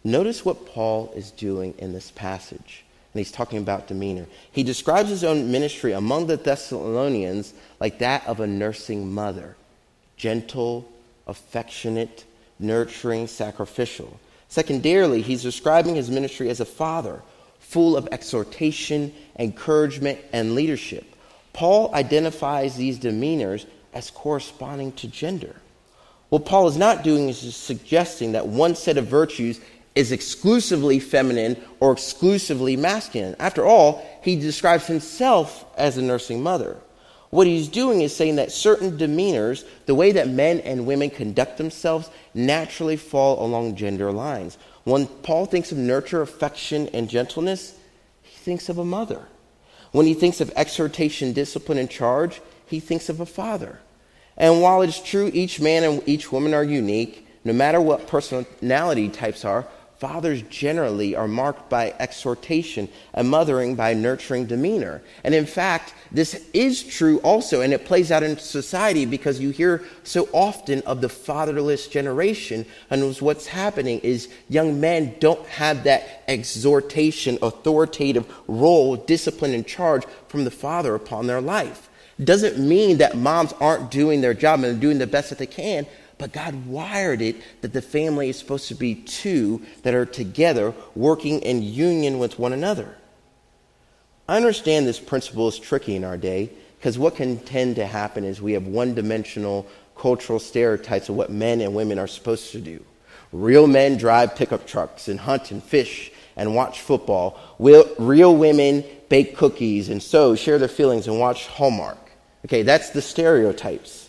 Notice 0.06 0.46
what 0.46 0.68
Paul 0.68 1.12
is 1.18 1.32
doing 1.32 1.74
in 1.80 1.92
this 1.92 2.12
passage. 2.12 2.86
And 3.14 3.20
he's 3.20 3.32
talking 3.34 3.60
about 3.60 3.90
demeanor. 3.90 4.28
He 4.54 4.64
describes 4.64 5.10
his 5.10 5.26
own 5.26 5.52
ministry 5.52 5.92
among 5.92 6.28
the 6.28 6.38
Thessalonians 6.38 7.54
like 7.82 8.00
that 8.00 8.26
of 8.26 8.40
a 8.40 8.48
nursing 8.48 9.14
mother 9.14 9.58
gentle, 10.18 10.90
affectionate, 11.28 12.26
nurturing, 12.60 13.28
sacrificial. 13.28 14.20
Secondarily, 14.48 15.22
he's 15.22 15.42
describing 15.42 15.96
his 15.96 16.12
ministry 16.12 16.50
as 16.50 16.60
a 16.60 16.66
father, 16.66 17.22
full 17.60 17.98
of 17.98 18.08
exhortation, 18.12 19.14
encouragement, 19.40 20.20
and 20.32 20.54
leadership. 20.54 21.06
Paul 21.54 21.94
identifies 21.94 22.76
these 22.76 23.00
demeanors 23.00 23.66
as 23.94 24.12
corresponding 24.12 24.92
to 24.94 25.08
gender. 25.08 25.56
What 26.30 26.46
Paul 26.46 26.68
is 26.68 26.78
not 26.78 27.04
doing 27.04 27.30
is 27.30 27.56
suggesting 27.56 28.32
that 28.32 28.48
one 28.48 28.76
set 28.76 28.98
of 28.98 29.06
virtues 29.06 29.60
is 29.96 30.12
exclusively 30.12 31.00
feminine 31.00 31.62
or 31.80 31.92
exclusively 31.92 32.76
masculine. 32.76 33.36
After 33.40 33.66
all, 33.66 34.04
he 34.24 34.36
describes 34.36 34.88
himself 34.88 35.66
as 35.78 35.98
a 35.98 36.02
nursing 36.02 36.42
mother. 36.42 36.78
What 37.34 37.48
he's 37.48 37.68
doing 37.68 38.02
is 38.02 38.16
saying 38.16 38.36
that 38.36 38.52
certain 38.52 38.96
demeanors, 38.96 39.66
the 39.88 39.96
way 39.96 40.12
that 40.12 40.30
men 40.30 40.60
and 40.60 40.86
women 40.86 41.10
conduct 41.10 41.58
themselves, 41.58 42.12
naturally 42.36 42.96
fall 42.96 43.44
along 43.44 43.76
gender 43.76 44.12
lines. 44.12 44.60
When 44.84 45.08
Paul 45.08 45.48
thinks 45.48 45.72
of 45.72 45.80
nurture, 45.80 46.22
affection, 46.22 46.90
and 46.94 47.10
gentleness, 47.10 47.76
he 48.22 48.38
thinks 48.38 48.70
of 48.70 48.78
a 48.78 48.86
mother. 48.86 49.26
When 49.92 50.06
he 50.06 50.14
thinks 50.14 50.42
of 50.42 50.54
exhortation, 50.56 51.34
discipline, 51.34 51.80
and 51.80 51.90
charge, 51.90 52.40
he 52.68 52.80
thinks 52.80 53.10
of 53.10 53.20
a 53.20 53.26
father. 53.26 53.80
And 54.38 54.62
while 54.62 54.84
it's 54.84 55.02
true 55.02 55.32
each 55.34 55.60
man 55.60 55.84
and 55.84 56.08
each 56.08 56.32
woman 56.32 56.54
are 56.54 56.64
unique, 56.64 57.28
no 57.44 57.52
matter 57.52 57.82
what 57.82 58.06
personality 58.06 59.10
types 59.10 59.44
are, 59.44 59.66
fathers 60.04 60.42
generally 60.50 61.16
are 61.16 61.30
marked 61.30 61.70
by 61.70 61.96
exhortation 61.98 62.90
and 63.14 63.30
mothering 63.30 63.74
by 63.74 63.94
nurturing 63.94 64.46
demeanor. 64.46 65.02
And 65.24 65.34
in 65.34 65.46
fact, 65.46 65.94
this 66.12 66.46
is 66.54 66.84
true 66.84 67.20
also, 67.20 67.62
and 67.62 67.72
it 67.72 67.86
plays 67.86 68.12
out 68.12 68.22
in 68.22 68.38
society 68.38 69.06
because 69.06 69.40
you 69.40 69.52
hear 69.52 69.82
so 70.04 70.28
often 70.34 70.82
of 70.82 71.00
the 71.00 71.08
fatherless 71.08 71.88
generation. 71.88 72.66
And 72.90 73.16
what's 73.22 73.48
happening 73.48 74.00
is 74.00 74.28
young 74.50 74.82
men 74.82 75.16
don't 75.22 75.48
have 75.48 75.86
that 75.86 76.26
exhortation, 76.28 77.38
authoritative 77.42 78.30
role, 78.50 78.98
discipline, 78.98 79.54
and 79.54 79.66
charge 79.66 80.04
from 80.28 80.44
the 80.44 80.52
father 80.52 80.96
upon 80.96 81.28
their 81.28 81.40
life. 81.40 81.90
Doesn't 82.22 82.60
mean 82.60 82.98
that 82.98 83.16
moms 83.16 83.54
aren't 83.54 83.90
doing 83.90 84.20
their 84.20 84.34
job 84.34 84.66
and 84.66 84.82
doing 84.82 85.00
the 85.00 85.08
best 85.08 85.30
that 85.30 85.40
they 85.40 85.48
can, 85.48 85.88
but 86.18 86.32
God 86.32 86.66
wired 86.66 87.22
it 87.22 87.36
that 87.62 87.74
the 87.74 87.82
family 87.82 88.30
is 88.30 88.38
supposed 88.38 88.68
to 88.70 88.76
be 88.76 88.96
two 88.96 89.62
that 89.84 89.94
are 89.94 90.06
together, 90.06 90.74
working 90.96 91.40
in 91.42 91.64
union 91.64 92.20
with 92.20 92.40
one 92.40 92.54
another. 92.54 92.98
I 94.28 94.38
understand 94.38 94.88
this 94.88 95.00
principle 95.00 95.48
is 95.48 95.60
tricky 95.60 95.96
in 95.96 96.04
our 96.04 96.18
day 96.18 96.50
because 96.78 96.98
what 96.98 97.16
can 97.16 97.40
tend 97.40 97.76
to 97.76 97.86
happen 97.86 98.24
is 98.24 98.42
we 98.42 98.54
have 98.54 98.68
one 98.68 98.94
dimensional 98.94 99.68
cultural 99.98 100.40
stereotypes 100.40 101.10
of 101.10 101.16
what 101.16 101.30
men 101.30 101.62
and 101.62 101.76
women 101.76 102.00
are 102.00 102.08
supposed 102.08 102.52
to 102.52 102.60
do. 102.60 102.84
Real 103.32 103.68
men 103.68 103.98
drive 103.98 104.36
pickup 104.36 104.66
trucks 104.68 105.08
and 105.08 105.20
hunt 105.20 105.52
and 105.52 105.64
fish 105.64 106.12
and 106.36 106.56
watch 106.56 106.82
football. 106.82 107.40
Real 107.60 108.36
women 108.36 108.84
bake 109.10 109.36
cookies 109.36 109.90
and 109.90 110.02
sew, 110.02 110.36
share 110.36 110.58
their 110.58 110.68
feelings, 110.68 111.08
and 111.08 111.20
watch 111.20 111.48
Hallmark. 111.48 111.98
Okay, 112.46 112.64
that's 112.64 112.90
the 112.92 113.02
stereotypes. 113.02 114.03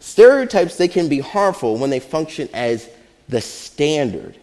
Stereotypes, 0.00 0.76
they 0.76 0.88
can 0.88 1.08
be 1.08 1.20
harmful 1.20 1.76
when 1.76 1.90
they 1.90 2.00
function 2.00 2.48
as 2.52 2.88
the 3.28 3.40
standard. 3.40 4.36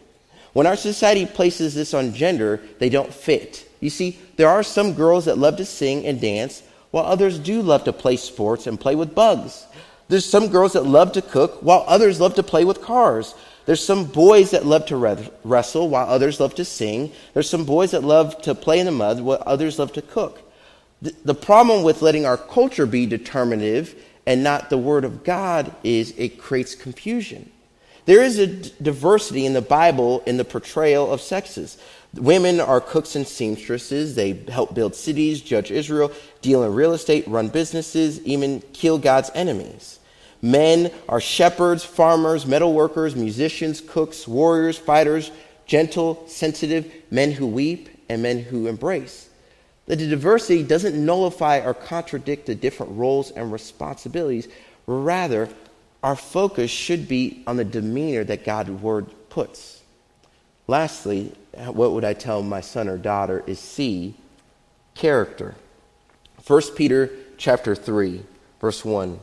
When 0.54 0.66
our 0.66 0.76
society 0.76 1.26
places 1.26 1.76
this 1.76 1.94
on 1.94 2.14
gender, 2.14 2.62
they 2.80 2.90
don't 2.90 3.14
fit. 3.14 3.68
You 3.80 3.90
see, 3.90 4.20
there 4.38 4.50
are 4.50 4.64
some 4.64 4.94
girls 4.94 5.26
that 5.26 5.38
love 5.38 5.58
to 5.58 5.66
sing 5.66 6.06
and 6.06 6.22
dance, 6.22 6.64
while 6.92 7.06
others 7.06 7.38
do 7.38 7.62
love 7.62 7.84
to 7.84 7.94
play 7.94 8.18
sports 8.18 8.66
and 8.66 8.80
play 8.80 8.96
with 8.96 9.14
bugs. 9.14 9.66
There's 10.08 10.26
some 10.26 10.48
girls 10.48 10.74
that 10.74 10.86
love 10.86 11.12
to 11.12 11.22
cook, 11.22 11.60
while 11.62 11.84
others 11.88 12.22
love 12.22 12.36
to 12.36 12.44
play 12.44 12.64
with 12.64 12.82
cars. 12.82 13.36
There's 13.66 13.86
some 13.86 14.06
boys 14.06 14.52
that 14.52 14.66
love 14.66 14.86
to 14.86 15.28
wrestle, 15.44 15.90
while 15.90 16.08
others 16.08 16.40
love 16.40 16.56
to 16.56 16.66
sing. 16.66 17.12
There's 17.34 17.50
some 17.50 17.66
boys 17.66 17.92
that 17.92 18.04
love 18.04 18.42
to 18.44 18.56
play 18.56 18.80
in 18.80 18.86
the 18.86 18.92
mud, 18.92 19.20
while 19.20 19.44
others 19.46 19.78
love 19.78 19.92
to 19.94 20.02
cook. 20.02 20.42
The 21.02 21.36
problem 21.36 21.84
with 21.84 22.02
letting 22.02 22.26
our 22.26 22.38
culture 22.38 22.86
be 22.86 23.06
determinative 23.06 24.02
and 24.28 24.44
not 24.44 24.70
the 24.70 24.78
Word 24.78 25.06
of 25.06 25.24
God 25.24 25.74
is 25.84 26.14
it 26.18 26.38
creates 26.38 26.76
confusion. 26.76 27.50
There 28.06 28.22
is 28.22 28.38
a 28.38 28.48
d- 28.48 28.74
diversity 28.82 29.46
in 29.46 29.54
the 29.54 29.62
Bible 29.62 30.22
in 30.26 30.36
the 30.36 30.44
portrayal 30.44 31.12
of 31.12 31.22
sexes. 31.22 31.78
Women 32.14 32.60
are 32.60 32.82
cooks 32.82 33.16
and 33.16 33.26
seamstresses. 33.26 34.16
They 34.16 34.34
help 34.50 34.76
build 34.76 34.96
cities, 34.96 35.42
judge 35.42 35.72
Israel, 35.72 36.12
deal 36.42 36.64
in 36.64 36.74
real 36.74 36.94
estate, 36.94 37.26
run 37.28 37.48
businesses, 37.48 38.22
even 38.24 38.62
kill 38.74 38.98
God's 38.98 39.32
enemies. 39.34 40.00
Men 40.42 40.92
are 41.08 41.22
shepherds, 41.22 41.86
farmers, 41.86 42.46
metal 42.46 42.74
workers, 42.74 43.16
musicians, 43.16 43.80
cooks, 43.80 44.28
warriors, 44.28 44.78
fighters, 44.78 45.32
gentle, 45.66 46.24
sensitive, 46.28 46.92
men 47.10 47.32
who 47.32 47.48
weep, 47.48 47.90
and 48.10 48.22
men 48.22 48.40
who 48.40 48.68
embrace. 48.68 49.27
That 49.88 50.00
the 50.00 50.08
diversity 50.08 50.64
doesn't 50.64 51.04
nullify 51.04 51.60
or 51.60 51.74
contradict 51.74 52.46
the 52.46 52.56
different 52.56 52.98
roles 52.98 53.32
and 53.32 53.52
responsibilities. 53.52 54.48
Rather, 54.86 55.50
our 56.04 56.16
focus 56.16 56.70
should 56.70 57.08
be 57.08 57.44
on 57.48 57.58
the 57.58 57.66
demeanor 57.66 58.24
that 58.26 58.46
God's 58.46 58.70
word 58.70 59.08
puts. 59.30 59.82
Lastly, 60.68 61.34
what 61.54 61.94
would 61.94 62.04
I 62.04 62.14
tell 62.14 62.44
my 62.44 62.62
son 62.62 62.90
or 62.90 62.98
daughter 62.98 63.44
is 63.48 63.60
see 63.60 64.16
character. 64.94 65.56
1 66.46 66.62
Peter 66.76 67.10
chapter 67.38 67.74
3, 67.74 68.24
verse 68.60 68.84
1. 68.84 69.20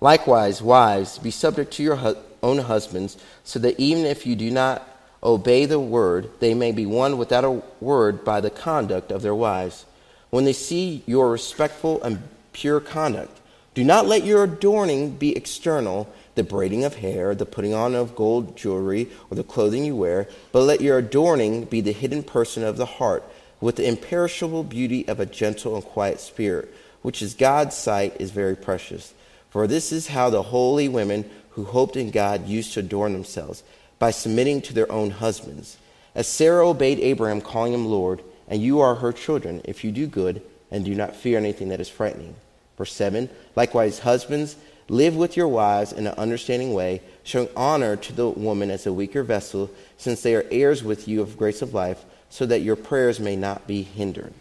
Likewise, 0.00 0.62
wives, 0.62 1.18
be 1.18 1.30
subject 1.30 1.72
to 1.72 1.82
your 1.82 2.16
own 2.42 2.58
husbands, 2.58 3.16
so 3.42 3.58
that 3.58 3.78
even 3.80 4.04
if 4.04 4.26
you 4.26 4.36
do 4.36 4.50
not 4.50 4.86
obey 5.22 5.64
the 5.64 5.80
word, 5.80 6.30
they 6.38 6.54
may 6.54 6.70
be 6.70 6.86
won 6.86 7.18
without 7.18 7.44
a 7.44 7.62
word 7.80 8.24
by 8.24 8.40
the 8.40 8.50
conduct 8.50 9.10
of 9.10 9.22
their 9.22 9.34
wives 9.34 9.84
when 10.30 10.44
they 10.44 10.52
see 10.52 11.02
your 11.06 11.30
respectful 11.30 12.02
and 12.02 12.22
pure 12.52 12.80
conduct. 12.80 13.40
Do 13.74 13.84
not 13.84 14.06
let 14.06 14.24
your 14.24 14.44
adorning 14.44 15.16
be 15.16 15.36
external, 15.36 16.10
the 16.34 16.42
braiding 16.42 16.84
of 16.84 16.96
hair, 16.96 17.34
the 17.34 17.44
putting 17.44 17.74
on 17.74 17.94
of 17.94 18.16
gold 18.16 18.56
jewelry, 18.56 19.08
or 19.30 19.36
the 19.36 19.44
clothing 19.44 19.84
you 19.84 19.94
wear, 19.94 20.28
but 20.52 20.62
let 20.62 20.80
your 20.80 20.98
adorning 20.98 21.64
be 21.64 21.80
the 21.80 21.92
hidden 21.92 22.22
person 22.22 22.64
of 22.64 22.78
the 22.78 22.86
heart, 22.86 23.22
with 23.60 23.76
the 23.76 23.86
imperishable 23.86 24.64
beauty 24.64 25.06
of 25.08 25.20
a 25.20 25.26
gentle 25.26 25.74
and 25.74 25.84
quiet 25.84 26.20
spirit, 26.20 26.74
which 27.02 27.20
is 27.20 27.34
God's 27.34 27.76
sight 27.76 28.16
is 28.18 28.30
very 28.30 28.56
precious. 28.56 29.12
For 29.50 29.66
this 29.66 29.92
is 29.92 30.08
how 30.08 30.30
the 30.30 30.42
holy 30.42 30.88
women 30.88 31.28
who 31.50 31.64
hoped 31.64 31.96
in 31.96 32.10
God 32.10 32.46
used 32.46 32.74
to 32.74 32.80
adorn 32.80 33.12
themselves, 33.12 33.62
by 33.98 34.10
submitting 34.10 34.60
to 34.62 34.74
their 34.74 34.90
own 34.92 35.10
husbands. 35.10 35.78
As 36.14 36.26
Sarah 36.26 36.68
obeyed 36.68 36.98
Abraham, 37.00 37.40
calling 37.40 37.72
him 37.72 37.86
Lord, 37.86 38.22
and 38.48 38.62
you 38.62 38.80
are 38.80 38.96
her 38.96 39.12
children 39.12 39.60
if 39.64 39.84
you 39.84 39.92
do 39.92 40.06
good 40.06 40.42
and 40.70 40.84
do 40.84 40.94
not 40.94 41.16
fear 41.16 41.38
anything 41.38 41.68
that 41.68 41.80
is 41.80 41.88
frightening. 41.88 42.34
Verse 42.76 42.92
7 42.92 43.28
Likewise, 43.54 44.00
husbands, 44.00 44.56
live 44.88 45.16
with 45.16 45.36
your 45.36 45.48
wives 45.48 45.92
in 45.92 46.06
an 46.06 46.14
understanding 46.16 46.72
way, 46.72 47.02
showing 47.22 47.48
honor 47.56 47.96
to 47.96 48.12
the 48.12 48.28
woman 48.28 48.70
as 48.70 48.86
a 48.86 48.92
weaker 48.92 49.22
vessel, 49.22 49.70
since 49.96 50.22
they 50.22 50.34
are 50.34 50.46
heirs 50.50 50.84
with 50.84 51.08
you 51.08 51.20
of 51.20 51.36
grace 51.36 51.62
of 51.62 51.74
life, 51.74 52.04
so 52.28 52.46
that 52.46 52.62
your 52.62 52.76
prayers 52.76 53.18
may 53.18 53.36
not 53.36 53.66
be 53.66 53.82
hindered. 53.82 54.32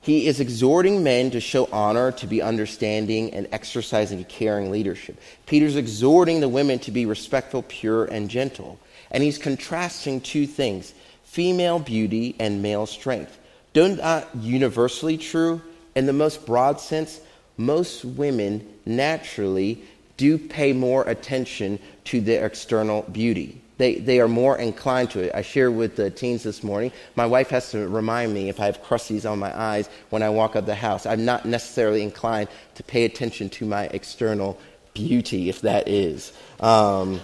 He 0.00 0.26
is 0.26 0.38
exhorting 0.38 1.02
men 1.02 1.30
to 1.30 1.40
show 1.40 1.66
honor, 1.72 2.12
to 2.12 2.26
be 2.26 2.42
understanding, 2.42 3.32
and 3.32 3.48
exercising 3.52 4.22
caring 4.24 4.70
leadership. 4.70 5.18
Peter's 5.46 5.76
exhorting 5.76 6.40
the 6.40 6.48
women 6.48 6.78
to 6.80 6.90
be 6.90 7.06
respectful, 7.06 7.62
pure, 7.62 8.04
and 8.04 8.28
gentle. 8.28 8.78
And 9.10 9.22
he's 9.22 9.38
contrasting 9.38 10.20
two 10.20 10.46
things 10.46 10.92
female 11.34 11.80
beauty 11.80 12.36
and 12.38 12.62
male 12.62 12.86
strength. 12.86 13.36
Don't 13.72 13.96
not 13.96 14.28
universally 14.36 15.18
true 15.18 15.60
in 15.96 16.06
the 16.06 16.12
most 16.12 16.46
broad 16.46 16.80
sense? 16.80 17.20
Most 17.56 18.04
women 18.04 18.64
naturally 18.86 19.82
do 20.16 20.38
pay 20.38 20.72
more 20.72 21.02
attention 21.08 21.80
to 22.04 22.20
their 22.20 22.46
external 22.46 23.02
beauty. 23.02 23.60
They, 23.78 23.96
they 23.96 24.20
are 24.20 24.28
more 24.28 24.56
inclined 24.56 25.10
to 25.10 25.22
it. 25.22 25.32
I 25.34 25.42
shared 25.42 25.74
with 25.74 25.96
the 25.96 26.08
teens 26.08 26.44
this 26.44 26.62
morning. 26.62 26.92
My 27.16 27.26
wife 27.26 27.50
has 27.50 27.72
to 27.72 27.88
remind 27.88 28.32
me 28.32 28.48
if 28.48 28.60
I 28.60 28.66
have 28.66 28.80
crusties 28.80 29.28
on 29.28 29.40
my 29.40 29.52
eyes 29.58 29.88
when 30.10 30.22
I 30.22 30.30
walk 30.30 30.54
up 30.54 30.66
the 30.66 30.76
house. 30.76 31.04
I'm 31.04 31.24
not 31.24 31.44
necessarily 31.46 32.04
inclined 32.04 32.48
to 32.76 32.84
pay 32.84 33.04
attention 33.04 33.48
to 33.50 33.66
my 33.66 33.86
external 33.86 34.56
beauty, 34.92 35.48
if 35.48 35.62
that 35.62 35.88
is. 35.88 36.32
Um, 36.60 37.20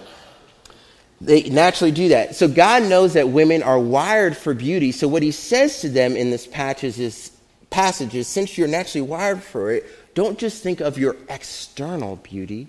they 1.21 1.43
naturally 1.43 1.91
do 1.91 2.09
that. 2.09 2.35
So 2.35 2.47
God 2.47 2.83
knows 2.83 3.13
that 3.13 3.29
women 3.29 3.61
are 3.61 3.79
wired 3.79 4.35
for 4.35 4.53
beauty. 4.53 4.91
So 4.91 5.07
what 5.07 5.21
he 5.21 5.31
says 5.31 5.81
to 5.81 5.89
them 5.89 6.15
in 6.15 6.31
this 6.31 6.47
passage 6.47 6.99
is, 6.99 7.31
passage 7.69 8.15
is 8.15 8.27
since 8.27 8.57
you're 8.57 8.67
naturally 8.67 9.07
wired 9.07 9.43
for 9.43 9.71
it, 9.71 9.85
don't 10.15 10.37
just 10.37 10.63
think 10.63 10.81
of 10.81 10.97
your 10.97 11.15
external 11.29 12.17
beauty, 12.17 12.67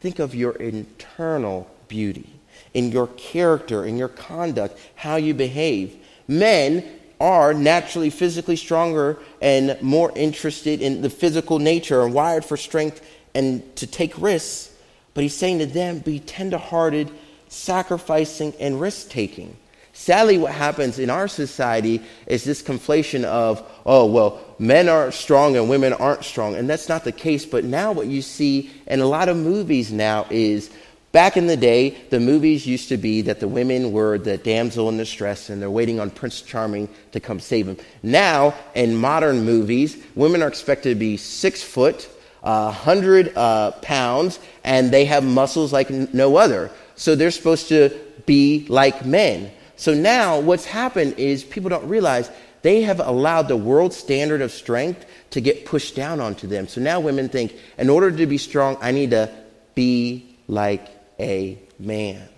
think 0.00 0.18
of 0.18 0.34
your 0.34 0.52
internal 0.52 1.70
beauty 1.88 2.28
in 2.74 2.90
your 2.90 3.06
character, 3.06 3.84
in 3.84 3.96
your 3.96 4.08
conduct, 4.08 4.78
how 4.94 5.16
you 5.16 5.34
behave. 5.34 5.96
Men 6.26 6.84
are 7.20 7.54
naturally 7.54 8.10
physically 8.10 8.56
stronger 8.56 9.18
and 9.40 9.80
more 9.80 10.10
interested 10.16 10.82
in 10.82 11.02
the 11.02 11.10
physical 11.10 11.58
nature 11.58 12.02
and 12.02 12.12
wired 12.12 12.44
for 12.44 12.56
strength 12.56 13.00
and 13.34 13.76
to 13.76 13.86
take 13.86 14.20
risks. 14.20 14.74
But 15.14 15.22
he's 15.22 15.36
saying 15.36 15.60
to 15.60 15.66
them, 15.66 16.00
be 16.00 16.18
tenderhearted 16.18 17.10
sacrificing, 17.52 18.54
and 18.58 18.80
risk 18.80 19.08
taking. 19.10 19.56
Sadly, 19.92 20.38
what 20.38 20.52
happens 20.52 20.98
in 20.98 21.10
our 21.10 21.28
society 21.28 22.00
is 22.26 22.44
this 22.44 22.62
conflation 22.62 23.24
of, 23.24 23.62
oh, 23.84 24.06
well, 24.06 24.40
men 24.58 24.88
aren't 24.88 25.12
strong 25.12 25.56
and 25.56 25.68
women 25.68 25.92
aren't 25.92 26.24
strong. 26.24 26.54
And 26.54 26.68
that's 26.68 26.88
not 26.88 27.04
the 27.04 27.12
case. 27.12 27.44
But 27.44 27.64
now, 27.64 27.92
what 27.92 28.06
you 28.06 28.22
see 28.22 28.70
in 28.86 29.00
a 29.00 29.06
lot 29.06 29.28
of 29.28 29.36
movies 29.36 29.92
now 29.92 30.26
is 30.30 30.70
Back 31.12 31.36
in 31.36 31.46
the 31.46 31.58
day, 31.58 31.90
the 32.08 32.18
movies 32.18 32.66
used 32.66 32.88
to 32.88 32.96
be 32.96 33.20
that 33.22 33.38
the 33.38 33.46
women 33.46 33.92
were 33.92 34.16
the 34.16 34.38
damsel 34.38 34.88
in 34.88 34.96
distress 34.96 35.50
and 35.50 35.60
they're 35.60 35.70
waiting 35.70 36.00
on 36.00 36.08
Prince 36.08 36.40
Charming 36.40 36.88
to 37.12 37.20
come 37.20 37.38
save 37.38 37.66
them. 37.66 37.76
Now, 38.02 38.54
in 38.74 38.96
modern 38.96 39.44
movies, 39.44 40.02
women 40.14 40.42
are 40.42 40.48
expected 40.48 40.88
to 40.88 40.94
be 40.94 41.18
six 41.18 41.62
foot, 41.62 42.08
uh, 42.42 42.72
100 42.72 43.36
uh, 43.36 43.72
pounds, 43.82 44.38
and 44.64 44.90
they 44.90 45.04
have 45.04 45.22
muscles 45.22 45.70
like 45.70 45.90
n- 45.90 46.08
no 46.14 46.36
other. 46.36 46.70
So 46.94 47.14
they're 47.14 47.30
supposed 47.30 47.68
to 47.68 47.90
be 48.26 48.66
like 48.68 49.04
men. 49.04 49.50
So 49.76 49.94
now, 49.94 50.38
what's 50.38 50.64
happened 50.64 51.14
is 51.18 51.42
people 51.42 51.70
don't 51.70 51.88
realize 51.88 52.30
they 52.62 52.82
have 52.82 53.00
allowed 53.00 53.48
the 53.48 53.56
world 53.56 53.92
standard 53.92 54.40
of 54.40 54.52
strength 54.52 55.04
to 55.30 55.40
get 55.40 55.64
pushed 55.64 55.96
down 55.96 56.20
onto 56.20 56.46
them. 56.46 56.68
So 56.68 56.80
now 56.80 57.00
women 57.00 57.28
think, 57.28 57.54
in 57.76 57.90
order 57.90 58.10
to 58.10 58.26
be 58.26 58.38
strong, 58.38 58.76
I 58.80 58.92
need 58.92 59.10
to 59.10 59.32
be 59.74 60.36
like 60.46 60.86
a 61.18 61.58
man. 61.78 62.28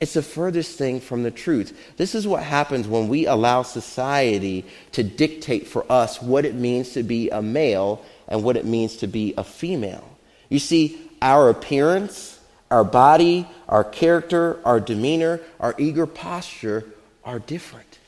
It's 0.00 0.14
the 0.14 0.22
furthest 0.22 0.78
thing 0.78 1.00
from 1.00 1.24
the 1.24 1.30
truth. 1.30 1.76
This 1.96 2.14
is 2.14 2.26
what 2.26 2.42
happens 2.42 2.86
when 2.86 3.08
we 3.08 3.26
allow 3.26 3.62
society 3.62 4.64
to 4.92 5.02
dictate 5.02 5.66
for 5.66 5.90
us 5.90 6.22
what 6.22 6.44
it 6.44 6.54
means 6.54 6.90
to 6.90 7.02
be 7.02 7.30
a 7.30 7.42
male 7.42 8.04
and 8.28 8.44
what 8.44 8.56
it 8.56 8.64
means 8.64 8.96
to 8.98 9.08
be 9.08 9.34
a 9.36 9.42
female. 9.42 10.08
You 10.48 10.60
see, 10.60 11.00
our 11.20 11.48
appearance, 11.48 12.37
our 12.70 12.84
body, 12.84 13.46
our 13.68 13.84
character, 13.84 14.58
our 14.64 14.80
demeanor, 14.80 15.40
our 15.60 15.74
eager 15.78 16.06
posture 16.06 16.84
are 17.24 17.38
different. 17.38 17.98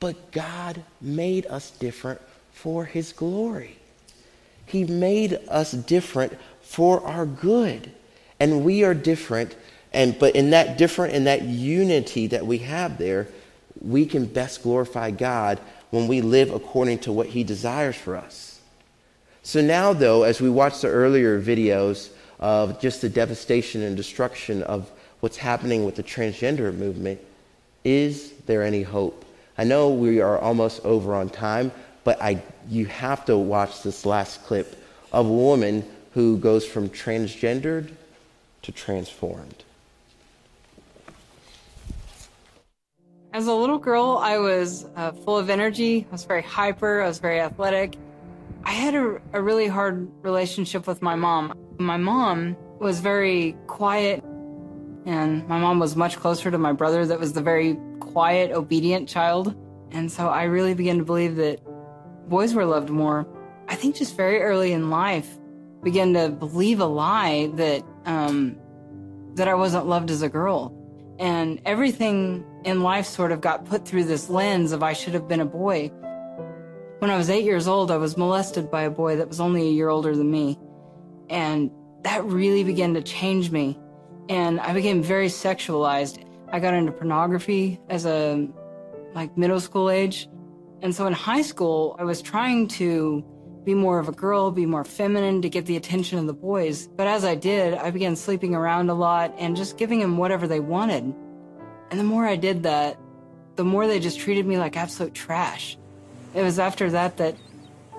But 0.00 0.30
God 0.30 0.82
made 1.00 1.46
us 1.46 1.70
different 1.70 2.20
for 2.52 2.84
His 2.84 3.12
glory. 3.12 3.78
He 4.66 4.84
made 4.84 5.38
us 5.48 5.72
different 5.72 6.38
for 6.68 7.04
our 7.06 7.24
good 7.24 7.90
and 8.40 8.64
we 8.64 8.84
are 8.84 8.94
different 8.94 9.56
and 9.92 10.18
but 10.18 10.36
in 10.36 10.50
that 10.50 10.76
different 10.78 11.14
in 11.14 11.24
that 11.24 11.42
unity 11.42 12.26
that 12.26 12.46
we 12.46 12.58
have 12.58 12.98
there 12.98 13.26
we 13.80 14.04
can 14.04 14.26
best 14.26 14.62
glorify 14.62 15.10
god 15.10 15.58
when 15.90 16.06
we 16.06 16.20
live 16.20 16.50
according 16.50 16.98
to 16.98 17.10
what 17.10 17.28
he 17.28 17.42
desires 17.42 17.96
for 17.96 18.16
us 18.16 18.60
so 19.42 19.60
now 19.60 19.92
though 19.92 20.24
as 20.24 20.40
we 20.40 20.50
watch 20.50 20.80
the 20.80 20.88
earlier 20.88 21.40
videos 21.40 22.10
of 22.40 22.80
just 22.80 23.00
the 23.00 23.08
devastation 23.08 23.82
and 23.82 23.96
destruction 23.96 24.62
of 24.64 24.90
what's 25.20 25.36
happening 25.36 25.84
with 25.84 25.96
the 25.96 26.02
transgender 26.02 26.74
movement 26.74 27.20
is 27.84 28.32
there 28.46 28.62
any 28.62 28.82
hope 28.82 29.24
i 29.56 29.64
know 29.64 29.90
we 29.90 30.20
are 30.20 30.38
almost 30.38 30.84
over 30.84 31.14
on 31.14 31.28
time 31.28 31.72
but 32.08 32.22
I, 32.22 32.42
you 32.70 32.86
have 32.86 33.26
to 33.26 33.36
watch 33.36 33.82
this 33.82 34.06
last 34.06 34.42
clip 34.46 34.82
of 35.12 35.26
a 35.26 35.30
woman 35.30 35.84
who 36.14 36.38
goes 36.38 36.64
from 36.64 36.88
transgendered 36.88 37.90
to 38.62 38.72
transformed. 38.72 39.62
As 43.34 43.46
a 43.46 43.52
little 43.52 43.76
girl, 43.76 44.18
I 44.22 44.38
was 44.38 44.86
uh, 44.96 45.12
full 45.12 45.36
of 45.36 45.50
energy. 45.50 46.06
I 46.08 46.12
was 46.12 46.24
very 46.24 46.40
hyper. 46.40 47.02
I 47.02 47.08
was 47.08 47.18
very 47.18 47.40
athletic. 47.40 47.98
I 48.64 48.72
had 48.72 48.94
a, 48.94 49.20
a 49.34 49.42
really 49.42 49.68
hard 49.68 50.08
relationship 50.22 50.86
with 50.86 51.02
my 51.02 51.14
mom. 51.14 51.52
My 51.78 51.96
mom 51.96 52.56
was 52.80 52.98
very 52.98 53.56
quiet, 53.68 54.24
and 55.06 55.46
my 55.48 55.58
mom 55.58 55.78
was 55.78 55.94
much 55.94 56.16
closer 56.16 56.50
to 56.50 56.58
my 56.58 56.72
brother, 56.72 57.06
that 57.06 57.20
was 57.20 57.32
the 57.32 57.40
very 57.40 57.78
quiet, 58.00 58.50
obedient 58.50 59.08
child. 59.08 59.54
And 59.92 60.10
so 60.10 60.28
I 60.28 60.44
really 60.44 60.74
began 60.74 60.98
to 60.98 61.04
believe 61.04 61.36
that 61.36 61.60
boys 62.28 62.52
were 62.52 62.64
loved 62.64 62.90
more. 62.90 63.26
I 63.68 63.76
think 63.76 63.94
just 63.94 64.16
very 64.16 64.40
early 64.40 64.72
in 64.72 64.90
life, 64.90 65.38
began 65.82 66.12
to 66.14 66.28
believe 66.28 66.80
a 66.80 66.86
lie 66.86 67.50
that 67.54 67.84
um, 68.04 68.56
that 69.34 69.46
I 69.46 69.54
wasn't 69.54 69.86
loved 69.86 70.10
as 70.10 70.22
a 70.22 70.28
girl, 70.28 70.74
and 71.20 71.60
everything 71.64 72.44
in 72.64 72.82
life 72.82 73.06
sort 73.06 73.30
of 73.30 73.40
got 73.40 73.64
put 73.66 73.86
through 73.86 74.04
this 74.04 74.28
lens 74.28 74.72
of 74.72 74.82
I 74.82 74.92
should 74.92 75.14
have 75.14 75.28
been 75.28 75.40
a 75.40 75.46
boy. 75.46 75.92
When 76.98 77.10
I 77.10 77.16
was 77.16 77.30
eight 77.30 77.44
years 77.44 77.68
old, 77.68 77.92
I 77.92 77.96
was 77.96 78.16
molested 78.16 78.70
by 78.70 78.82
a 78.82 78.90
boy 78.90 79.16
that 79.16 79.28
was 79.28 79.38
only 79.38 79.68
a 79.68 79.70
year 79.70 79.88
older 79.88 80.16
than 80.16 80.30
me, 80.30 80.58
and 81.30 81.70
that 82.02 82.24
really 82.24 82.64
began 82.64 82.94
to 82.94 83.02
change 83.02 83.50
me, 83.50 83.78
and 84.28 84.60
I 84.60 84.72
became 84.72 85.02
very 85.02 85.28
sexualized. 85.28 86.24
I 86.50 86.60
got 86.60 86.74
into 86.74 86.92
pornography 86.92 87.80
as 87.88 88.06
a 88.06 88.48
like 89.14 89.36
middle 89.36 89.60
school 89.60 89.90
age. 89.90 90.28
And 90.80 90.94
so 90.94 91.06
in 91.06 91.12
high 91.12 91.42
school, 91.42 91.96
I 91.98 92.04
was 92.04 92.22
trying 92.22 92.68
to 92.68 93.24
be 93.64 93.74
more 93.74 93.98
of 93.98 94.08
a 94.08 94.12
girl, 94.12 94.50
be 94.50 94.64
more 94.64 94.84
feminine 94.84 95.42
to 95.42 95.48
get 95.48 95.66
the 95.66 95.76
attention 95.76 96.18
of 96.18 96.26
the 96.26 96.32
boys. 96.32 96.86
But 96.86 97.06
as 97.06 97.24
I 97.24 97.34
did, 97.34 97.74
I 97.74 97.90
began 97.90 98.16
sleeping 98.16 98.54
around 98.54 98.88
a 98.88 98.94
lot 98.94 99.34
and 99.38 99.56
just 99.56 99.76
giving 99.76 100.00
them 100.00 100.16
whatever 100.16 100.46
they 100.46 100.60
wanted. 100.60 101.14
And 101.90 102.00
the 102.00 102.04
more 102.04 102.24
I 102.24 102.36
did 102.36 102.62
that, 102.62 102.98
the 103.56 103.64
more 103.64 103.86
they 103.86 103.98
just 103.98 104.20
treated 104.20 104.46
me 104.46 104.56
like 104.56 104.76
absolute 104.76 105.14
trash. 105.14 105.76
It 106.34 106.42
was 106.42 106.58
after 106.58 106.90
that 106.90 107.16
that 107.16 107.34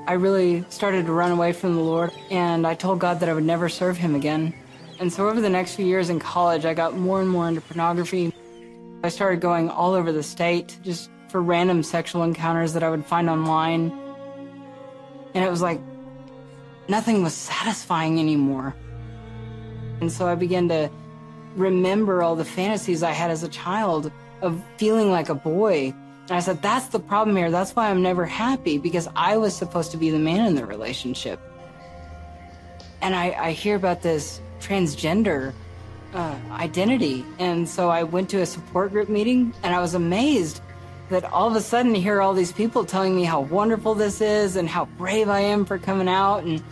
I 0.07 0.13
really 0.13 0.65
started 0.69 1.05
to 1.05 1.11
run 1.11 1.31
away 1.31 1.53
from 1.53 1.75
the 1.75 1.81
Lord, 1.81 2.11
and 2.31 2.65
I 2.65 2.73
told 2.73 2.99
God 2.99 3.19
that 3.19 3.29
I 3.29 3.33
would 3.33 3.43
never 3.43 3.69
serve 3.69 3.97
Him 3.97 4.15
again. 4.15 4.53
And 4.99 5.13
so 5.13 5.29
over 5.29 5.39
the 5.39 5.49
next 5.49 5.75
few 5.75 5.85
years 5.85 6.09
in 6.09 6.19
college, 6.19 6.65
I 6.65 6.73
got 6.73 6.97
more 6.97 7.21
and 7.21 7.29
more 7.29 7.47
into 7.47 7.61
pornography. 7.61 8.33
I 9.03 9.09
started 9.09 9.39
going 9.39 9.69
all 9.69 9.93
over 9.93 10.11
the 10.11 10.23
state 10.23 10.77
just 10.83 11.09
for 11.29 11.41
random 11.41 11.83
sexual 11.83 12.23
encounters 12.23 12.73
that 12.73 12.83
I 12.83 12.89
would 12.89 13.05
find 13.05 13.29
online. 13.29 13.91
And 15.33 15.45
it 15.45 15.49
was 15.49 15.61
like 15.61 15.79
nothing 16.89 17.23
was 17.23 17.33
satisfying 17.33 18.19
anymore. 18.19 18.75
And 20.01 20.11
so 20.11 20.27
I 20.27 20.35
began 20.35 20.67
to 20.69 20.89
remember 21.55 22.23
all 22.23 22.35
the 22.35 22.45
fantasies 22.45 23.03
I 23.03 23.11
had 23.11 23.31
as 23.31 23.43
a 23.43 23.49
child 23.49 24.11
of 24.41 24.61
feeling 24.77 25.11
like 25.11 25.29
a 25.29 25.35
boy. 25.35 25.93
I 26.35 26.39
said, 26.39 26.61
that's 26.61 26.87
the 26.87 26.99
problem 26.99 27.35
here. 27.35 27.49
That's 27.49 27.75
why 27.75 27.89
I'm 27.89 28.01
never 28.01 28.25
happy 28.25 28.77
because 28.77 29.07
I 29.15 29.37
was 29.37 29.55
supposed 29.55 29.91
to 29.91 29.97
be 29.97 30.09
the 30.09 30.19
man 30.19 30.45
in 30.45 30.55
the 30.55 30.65
relationship. 30.65 31.39
And 33.01 33.15
I, 33.15 33.31
I 33.31 33.51
hear 33.51 33.75
about 33.75 34.01
this 34.01 34.41
transgender 34.59 35.53
uh, 36.13 36.35
identity. 36.51 37.25
And 37.39 37.67
so 37.67 37.89
I 37.89 38.03
went 38.03 38.29
to 38.29 38.41
a 38.41 38.45
support 38.45 38.91
group 38.91 39.09
meeting 39.09 39.53
and 39.63 39.73
I 39.73 39.79
was 39.79 39.93
amazed 39.93 40.61
that 41.09 41.25
all 41.25 41.47
of 41.47 41.55
a 41.55 41.61
sudden 41.61 41.95
hear 41.95 42.21
all 42.21 42.33
these 42.33 42.51
people 42.51 42.85
telling 42.85 43.15
me 43.15 43.23
how 43.23 43.41
wonderful 43.41 43.95
this 43.95 44.21
is 44.21 44.55
and 44.55 44.69
how 44.69 44.85
brave 44.85 45.29
I 45.29 45.39
am 45.39 45.65
for 45.65 45.79
coming 45.79 46.07
out. 46.07 46.43
And 46.43 46.63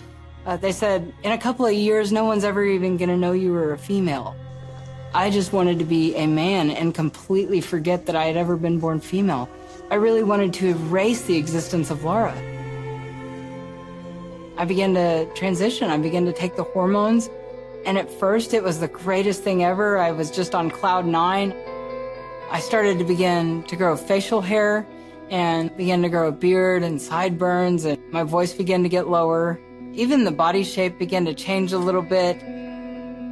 uh, 0.46 0.58
they 0.58 0.72
said, 0.72 1.14
in 1.24 1.32
a 1.32 1.38
couple 1.38 1.66
of 1.66 1.74
years, 1.74 2.12
no 2.12 2.26
one's 2.26 2.44
ever 2.44 2.64
even 2.64 2.98
going 2.98 3.10
to 3.10 3.18
know 3.18 3.32
you 3.32 3.52
were 3.52 3.74
a 3.74 3.78
female. 3.78 4.36
I 5.14 5.30
just 5.30 5.54
wanted 5.54 5.80
to 5.80 5.86
be 5.86 6.16
a 6.16 6.28
man 6.28 6.70
and 6.70 6.94
completely 6.94 7.62
forget 7.62 8.06
that 8.06 8.16
I 8.16 8.26
had 8.26 8.38
ever 8.38 8.58
been 8.58 8.80
born 8.80 9.00
female. 9.00 9.50
I 9.90 9.96
really 9.96 10.24
wanted 10.24 10.54
to 10.56 10.70
erase 10.70 11.24
the 11.24 11.38
existence 11.38 11.90
of 11.90 12.04
Laura. 12.04 12.36
I 14.58 14.66
began 14.66 14.94
to 14.96 15.26
transition. 15.34 15.90
I 15.90 15.98
began 15.98 16.26
to 16.26 16.34
take 16.34 16.56
the 16.56 16.64
hormones. 16.64 17.30
And 17.86 17.98
at 17.98 18.12
first, 18.12 18.54
it 18.54 18.64
was 18.64 18.80
the 18.80 18.88
greatest 18.88 19.44
thing 19.44 19.64
ever. 19.64 19.98
I 19.98 20.12
was 20.12 20.30
just 20.30 20.54
on 20.54 20.70
cloud 20.70 21.06
nine. 21.06 21.54
I 22.52 22.60
started 22.60 23.00
to 23.00 23.06
begin 23.06 23.64
to 23.64 23.76
grow 23.76 23.96
facial 23.96 24.42
hair 24.42 24.86
and 25.30 25.76
began 25.78 26.02
to 26.02 26.10
grow 26.10 26.28
a 26.28 26.32
beard 26.32 26.84
and 26.84 27.02
sideburns 27.02 27.86
and 27.86 28.02
my 28.12 28.24
voice 28.24 28.54
began 28.54 28.84
to 28.84 28.90
get 28.90 29.08
lower. 29.08 29.60
Even 29.94 30.24
the 30.24 30.32
body 30.32 30.64
shape 30.64 30.98
began 31.00 31.26
to 31.26 31.34
change 31.34 31.74
a 31.74 31.78
little 31.78 32.02
bit. 32.02 32.42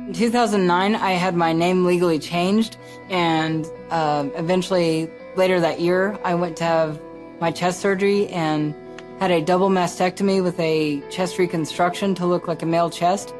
In 0.05 0.13
2009, 0.13 0.93
I 0.93 1.11
had 1.13 1.35
my 1.35 1.51
name 1.51 1.83
legally 1.83 2.19
changed 2.19 2.77
and 3.09 3.65
uh, 3.89 4.29
eventually 4.35 5.09
later 5.35 5.59
that 5.59 5.79
year, 5.79 6.19
I 6.23 6.35
went 6.35 6.57
to 6.57 6.63
have 6.63 7.01
my 7.41 7.49
chest 7.49 7.79
surgery 7.79 8.27
and 8.27 8.75
had 9.19 9.31
a 9.31 9.41
double 9.41 9.69
mastectomy 9.69 10.43
with 10.43 10.59
a 10.59 11.01
chest 11.09 11.39
reconstruction 11.39 12.13
to 12.15 12.27
look 12.27 12.47
like 12.47 12.61
a 12.61 12.67
male 12.67 12.91
chest. 12.91 13.33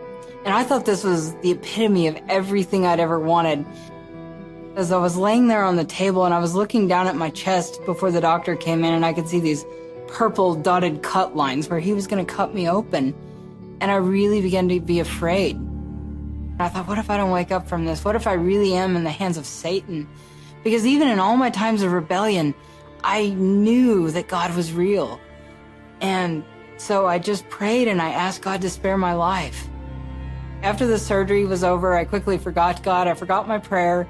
And 0.44 0.56
I 0.56 0.64
thought 0.64 0.88
this 0.88 1.04
was 1.04 1.36
the 1.36 1.52
epitome 1.52 2.08
of 2.08 2.18
everything 2.30 2.88
I'd 2.88 3.00
ever 3.00 3.20
wanted. 3.20 3.64
As 4.76 4.92
I 4.92 4.98
was 4.98 5.16
laying 5.16 5.48
there 5.48 5.64
on 5.64 5.76
the 5.76 5.86
table 5.86 6.26
and 6.26 6.34
I 6.34 6.40
was 6.40 6.56
looking 6.56 6.88
down 6.88 7.06
at 7.06 7.16
my 7.16 7.30
chest 7.30 7.80
before 7.86 8.10
the 8.10 8.22
doctor 8.22 8.56
came 8.56 8.84
in 8.84 8.92
and 8.92 9.06
I 9.06 9.14
could 9.14 9.28
see 9.28 9.40
these 9.40 9.64
purple 10.08 10.56
dotted 10.56 11.04
cut 11.04 11.36
lines 11.36 11.70
where 11.70 11.80
he 11.80 11.94
was 11.94 12.08
going 12.08 12.26
to 12.26 12.34
cut 12.34 12.56
me 12.56 12.68
open. 12.68 13.14
And 13.82 13.92
I 13.92 13.98
really 13.98 14.42
began 14.42 14.68
to 14.70 14.80
be 14.80 15.00
afraid. 15.00 15.60
I 16.58 16.70
thought, 16.70 16.88
what 16.88 16.98
if 16.98 17.10
I 17.10 17.18
don't 17.18 17.32
wake 17.32 17.52
up 17.52 17.68
from 17.68 17.86
this? 17.86 18.06
What 18.06 18.16
if 18.16 18.28
I 18.28 18.34
really 18.34 18.74
am 18.76 18.96
in 18.96 19.04
the 19.04 19.12
hands 19.12 19.38
of 19.38 19.46
Satan? 19.46 20.08
Because 20.64 20.86
even 20.86 21.10
in 21.10 21.20
all 21.20 21.36
my 21.36 21.50
times 21.50 21.82
of 21.82 21.92
rebellion, 21.92 22.56
I 23.04 23.30
knew 23.30 24.10
that 24.12 24.30
God 24.30 24.56
was 24.56 24.72
real. 24.72 25.20
And 26.00 26.46
so 26.78 27.08
I 27.08 27.20
just 27.20 27.48
prayed 27.50 27.88
and 27.88 28.02
I 28.02 28.10
asked 28.10 28.42
God 28.42 28.62
to 28.62 28.70
spare 28.70 28.98
my 28.98 29.14
life. 29.14 29.68
After 30.64 30.88
the 30.88 30.98
surgery 30.98 31.46
was 31.46 31.64
over, 31.64 31.94
I 31.94 32.06
quickly 32.06 32.38
forgot 32.38 32.82
God. 32.84 33.08
I 33.08 33.14
forgot 33.14 33.48
my 33.48 33.58
prayer. 33.58 34.08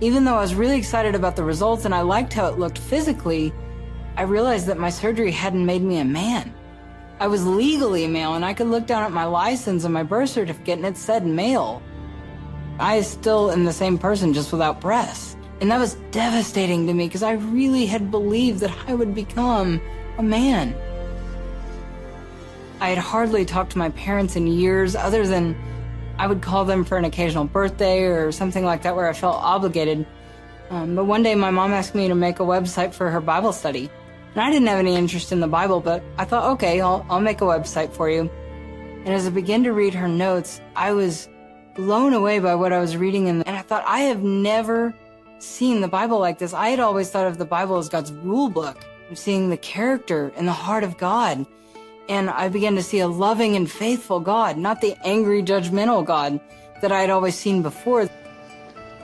Even 0.00 0.24
though 0.24 0.36
I 0.36 0.40
was 0.40 0.54
really 0.54 0.78
excited 0.78 1.16
about 1.16 1.34
the 1.34 1.42
results 1.42 1.84
and 1.84 1.94
I 1.94 2.02
liked 2.02 2.32
how 2.32 2.46
it 2.46 2.58
looked 2.58 2.78
physically, 2.78 3.52
I 4.16 4.22
realized 4.22 4.66
that 4.66 4.78
my 4.78 4.90
surgery 4.90 5.32
hadn't 5.32 5.66
made 5.66 5.82
me 5.82 5.98
a 5.98 6.04
man. 6.04 6.54
I 7.20 7.26
was 7.26 7.44
legally 7.44 8.06
male 8.06 8.34
and 8.34 8.44
I 8.44 8.54
could 8.54 8.68
look 8.68 8.86
down 8.86 9.02
at 9.02 9.10
my 9.10 9.24
license 9.24 9.84
and 9.84 9.92
my 9.92 10.04
birth 10.04 10.30
certificate 10.30 10.78
and 10.78 10.86
it 10.86 10.96
said 10.96 11.26
male. 11.26 11.82
I 12.78 13.00
still 13.00 13.50
am 13.50 13.64
the 13.64 13.72
same 13.72 13.98
person, 13.98 14.32
just 14.32 14.52
without 14.52 14.80
breasts. 14.80 15.36
And 15.60 15.70
that 15.72 15.78
was 15.78 15.94
devastating 16.12 16.86
to 16.86 16.94
me 16.94 17.08
because 17.08 17.24
I 17.24 17.32
really 17.32 17.86
had 17.86 18.12
believed 18.12 18.60
that 18.60 18.70
I 18.86 18.94
would 18.94 19.16
become 19.16 19.80
a 20.16 20.22
man. 20.22 20.76
I 22.80 22.90
had 22.90 22.98
hardly 22.98 23.44
talked 23.44 23.72
to 23.72 23.78
my 23.78 23.90
parents 23.90 24.36
in 24.36 24.46
years, 24.46 24.94
other 24.94 25.26
than 25.26 25.56
I 26.18 26.28
would 26.28 26.40
call 26.40 26.64
them 26.64 26.84
for 26.84 26.96
an 26.96 27.04
occasional 27.04 27.44
birthday 27.44 28.04
or 28.04 28.30
something 28.30 28.64
like 28.64 28.82
that 28.82 28.94
where 28.94 29.08
I 29.08 29.12
felt 29.12 29.42
obligated. 29.42 30.06
Um, 30.70 30.94
but 30.94 31.06
one 31.06 31.24
day 31.24 31.34
my 31.34 31.50
mom 31.50 31.72
asked 31.72 31.96
me 31.96 32.06
to 32.06 32.14
make 32.14 32.38
a 32.38 32.44
website 32.44 32.94
for 32.94 33.10
her 33.10 33.20
Bible 33.20 33.52
study. 33.52 33.90
And 34.34 34.42
I 34.42 34.50
didn't 34.50 34.68
have 34.68 34.78
any 34.78 34.94
interest 34.94 35.32
in 35.32 35.40
the 35.40 35.48
Bible, 35.48 35.80
but 35.80 36.02
I 36.16 36.24
thought, 36.24 36.52
okay, 36.52 36.80
I'll, 36.80 37.04
I'll 37.08 37.20
make 37.20 37.40
a 37.40 37.44
website 37.44 37.92
for 37.92 38.08
you. 38.08 38.30
And 39.04 39.08
as 39.08 39.26
I 39.26 39.30
began 39.30 39.64
to 39.64 39.72
read 39.72 39.94
her 39.94 40.08
notes, 40.08 40.60
I 40.76 40.92
was 40.92 41.28
blown 41.74 42.12
away 42.12 42.38
by 42.38 42.54
what 42.54 42.72
I 42.72 42.78
was 42.78 42.96
reading. 42.96 43.28
And 43.28 43.42
I 43.48 43.62
thought, 43.62 43.84
I 43.86 44.00
have 44.00 44.22
never 44.22 44.94
seen 45.38 45.80
the 45.80 45.88
Bible 45.88 46.18
like 46.18 46.38
this. 46.38 46.52
I 46.52 46.68
had 46.68 46.80
always 46.80 47.10
thought 47.10 47.26
of 47.26 47.38
the 47.38 47.44
Bible 47.44 47.78
as 47.78 47.88
God's 47.88 48.12
rule 48.12 48.48
book, 48.48 48.84
I'm 49.08 49.16
seeing 49.16 49.48
the 49.48 49.56
character 49.56 50.32
and 50.36 50.46
the 50.46 50.52
heart 50.52 50.84
of 50.84 50.98
God. 50.98 51.46
And 52.08 52.30
I 52.30 52.48
began 52.48 52.74
to 52.74 52.82
see 52.82 53.00
a 53.00 53.08
loving 53.08 53.56
and 53.56 53.70
faithful 53.70 54.20
God, 54.20 54.56
not 54.56 54.80
the 54.80 54.96
angry, 55.04 55.42
judgmental 55.42 56.04
God 56.04 56.40
that 56.80 56.92
I 56.92 57.00
had 57.00 57.10
always 57.10 57.34
seen 57.34 57.62
before. 57.62 58.08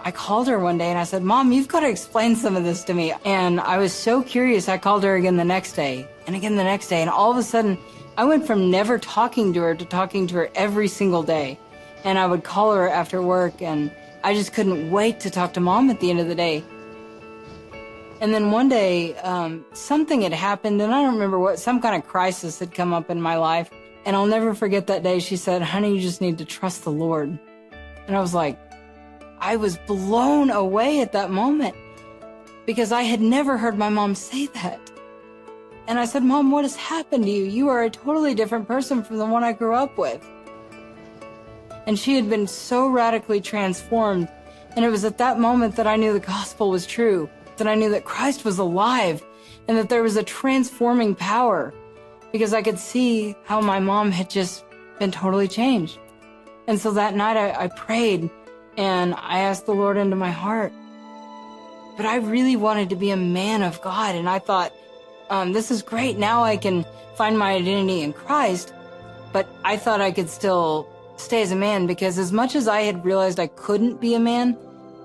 I 0.07 0.11
called 0.11 0.49
her 0.49 0.59
one 0.59 0.77
day 0.77 0.91
and 0.91 0.99
I 0.99 1.05
said, 1.05 1.23
Mom, 1.23 1.51
you've 1.51 1.67
got 1.67 1.81
to 1.81 1.89
explain 1.89 2.37
some 2.37 2.57
of 2.57 2.63
this 2.63 2.85
to 2.85 2.95
me. 2.95 3.15
And 3.25 3.59
I 3.59 3.79
was 3.79 3.91
so 3.95 4.23
curious. 4.23 4.69
I 4.69 4.77
called 4.77 5.03
her 5.03 5.17
again 5.17 5.39
the 5.39 5.47
next 5.47 5.73
day 5.73 6.07
and 6.27 6.37
again 6.37 6.57
the 6.57 6.63
next 6.65 6.89
day. 6.89 7.01
And 7.01 7.09
all 7.09 7.31
of 7.31 7.39
a 7.39 7.43
sudden, 7.43 7.79
I 8.19 8.25
went 8.25 8.47
from 8.47 8.71
never 8.71 8.99
talking 8.99 9.55
to 9.55 9.61
her 9.63 9.75
to 9.75 9.85
talking 9.87 10.27
to 10.27 10.35
her 10.35 10.51
every 10.55 10.89
single 10.89 11.23
day. 11.23 11.59
And 12.05 12.19
I 12.19 12.27
would 12.27 12.45
call 12.45 12.75
her 12.75 12.87
after 12.87 13.23
work 13.23 13.63
and 13.63 13.91
I 14.23 14.35
just 14.35 14.53
couldn't 14.53 14.91
wait 14.91 15.21
to 15.21 15.31
talk 15.31 15.55
to 15.55 15.61
mom 15.61 15.89
at 15.89 16.01
the 16.01 16.11
end 16.11 16.21
of 16.21 16.29
the 16.29 16.35
day. 16.35 16.63
And 18.21 18.35
then 18.35 18.51
one 18.51 18.69
day, 18.69 19.17
um, 19.17 19.65
something 19.73 20.21
had 20.21 20.35
happened 20.35 20.83
and 20.83 20.95
I 20.95 21.03
don't 21.03 21.15
remember 21.15 21.39
what, 21.39 21.59
some 21.59 21.81
kind 21.81 21.97
of 21.97 22.07
crisis 22.07 22.59
had 22.59 22.75
come 22.75 22.93
up 22.93 23.09
in 23.09 23.23
my 23.23 23.37
life. 23.37 23.71
And 24.05 24.15
I'll 24.15 24.27
never 24.27 24.55
forget 24.55 24.87
that 24.89 25.03
day. 25.03 25.19
She 25.19 25.37
said, 25.37 25.63
honey, 25.63 25.95
you 25.95 26.01
just 26.03 26.21
need 26.21 26.37
to 26.39 26.45
trust 26.45 26.85
the 26.85 26.93
Lord. 26.93 27.39
And 28.07 28.15
I 28.15 28.21
was 28.21 28.35
like, 28.35 28.59
I 29.45 29.57
was 29.57 29.77
blown 29.77 30.49
away 30.49 31.03
at 31.03 31.13
that 31.13 31.31
moment 31.31 31.77
because 32.65 32.93
I 32.93 33.03
had 33.03 33.21
never 33.21 33.59
heard 33.59 33.77
my 33.77 33.91
mom 33.91 34.15
say 34.15 34.47
that. 34.47 34.81
And 35.87 35.99
I 35.99 36.07
said, 36.07 36.23
Mom, 36.23 36.51
what 36.51 36.65
has 36.65 36.77
happened 36.77 37.25
to 37.25 37.31
you? 37.31 37.45
You 37.45 37.69
are 37.69 37.83
a 37.83 37.91
totally 37.91 38.35
different 38.35 38.67
person 38.67 39.05
from 39.05 39.19
the 39.19 39.27
one 39.27 39.45
I 39.45 39.53
grew 39.53 39.75
up 39.75 39.99
with. 39.99 40.27
And 41.87 41.99
she 41.99 42.17
had 42.17 42.31
been 42.31 42.47
so 42.47 42.89
radically 42.89 43.43
transformed. 43.43 44.29
And 44.77 44.83
it 44.83 44.89
was 44.89 45.05
at 45.05 45.19
that 45.19 45.39
moment 45.39 45.77
that 45.77 45.87
I 45.87 45.97
knew 45.97 46.15
the 46.15 46.21
gospel 46.21 46.71
was 46.71 46.87
true, 46.87 47.29
that 47.59 47.69
I 47.69 47.75
knew 47.75 47.91
that 47.91 48.07
Christ 48.07 48.47
was 48.47 48.59
alive, 48.59 49.23
and 49.69 49.77
that 49.77 49.91
there 49.91 50.03
was 50.03 50.17
a 50.17 50.23
transforming 50.23 51.15
power 51.15 51.75
because 52.33 52.55
I 52.55 52.63
could 52.63 52.79
see 52.79 53.37
how 53.45 53.61
my 53.61 53.79
mom 53.79 54.11
had 54.11 54.31
just 54.31 54.65
been 54.99 55.11
totally 55.11 55.49
changed. 55.49 55.99
And 56.67 56.81
so 56.81 56.93
that 56.93 57.15
night 57.15 57.37
I, 57.37 57.65
I 57.65 57.69
prayed 57.69 58.31
and 58.77 59.15
I 59.15 59.41
asked 59.41 59.67
the 59.67 59.75
Lord 59.75 59.97
into 59.97 60.17
my 60.17 60.31
heart. 60.31 60.73
But 61.97 62.07
I 62.07 62.17
really 62.17 62.57
wanted 62.57 62.91
to 62.91 62.97
be 62.97 63.11
a 63.11 63.17
man 63.17 63.63
of 63.63 63.81
God, 63.81 64.15
and 64.15 64.29
I 64.29 64.39
thought, 64.39 64.73
um, 65.31 65.53
this 65.53 65.71
is 65.71 65.83
great. 65.83 66.19
Now 66.19 66.43
I 66.43 66.57
can 66.57 66.85
find 67.17 67.39
my 67.39 67.53
identity 67.53 68.03
in 68.03 68.13
Christ. 68.13 68.75
But 69.33 69.49
I 69.65 69.77
thought 69.77 70.01
I 70.01 70.13
could 70.13 70.29
still 70.29 70.89
stay 71.17 71.43
as 71.43 71.53
a 71.53 71.57
man 71.57 71.87
because 71.87 72.19
as 72.19 72.33
much 72.33 72.55
as 72.55 72.69
I 72.69 72.83
had 72.83 73.05
realized 73.05 73.41
I 73.41 73.47
couldn't 73.49 74.01
be 74.01 74.15
a 74.15 74.21
man, 74.21 74.57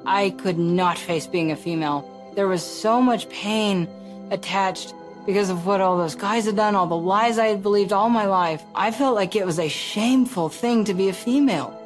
I 0.06 0.32
could 0.32 0.58
not 0.58 0.98
face 0.98 1.28
being 1.28 1.52
a 1.52 1.56
female. 1.56 2.32
There 2.36 2.48
was 2.48 2.64
so 2.64 3.02
much 3.02 3.30
pain 3.30 3.88
attached 4.32 4.94
because 5.26 5.50
of 5.50 5.66
what 5.66 5.82
all 5.82 5.98
those 5.98 6.16
guys 6.16 6.46
had 6.46 6.56
done, 6.56 6.76
all 6.76 6.88
the 6.88 6.96
lies 6.96 7.38
I 7.38 7.48
had 7.48 7.62
believed 7.62 7.94
all 7.94 8.10
my 8.10 8.26
life. 8.26 8.64
I 8.76 8.92
felt 8.92 9.16
like 9.16 9.36
it 9.36 9.46
was 9.46 9.60
a 9.60 9.68
shameful 9.68 10.50
thing 10.50 10.86
to 10.86 10.94
be 10.94 11.10
a 11.10 11.14
female. 11.14 11.79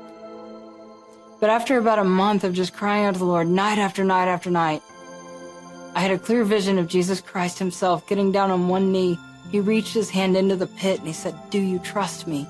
But 1.43 1.49
after 1.49 1.77
about 1.77 1.99
a 1.99 2.06
month 2.06 2.45
of 2.45 2.53
just 2.53 2.71
crying 2.73 3.03
out 3.03 3.15
to 3.15 3.19
the 3.19 3.25
Lord 3.25 3.49
night 3.49 3.77
after 3.77 4.06
night 4.06 4.29
after 4.29 4.49
night, 4.49 4.82
I 5.93 5.99
had 5.99 6.12
a 6.12 6.17
clear 6.17 6.45
vision 6.45 6.79
of 6.79 6.88
Jesus 6.88 7.19
Christ 7.19 7.60
himself 7.60 8.08
getting 8.08 8.32
down 8.32 8.49
on 8.49 8.69
one 8.69 8.93
knee. 8.93 9.19
He 9.51 9.60
reached 9.60 9.93
his 9.93 10.10
hand 10.10 10.38
into 10.38 10.56
the 10.56 10.67
pit 10.67 10.99
and 10.99 11.08
he 11.08 11.13
said, 11.13 11.36
Do 11.49 11.60
you 11.60 11.79
trust 11.79 12.27
me? 12.27 12.47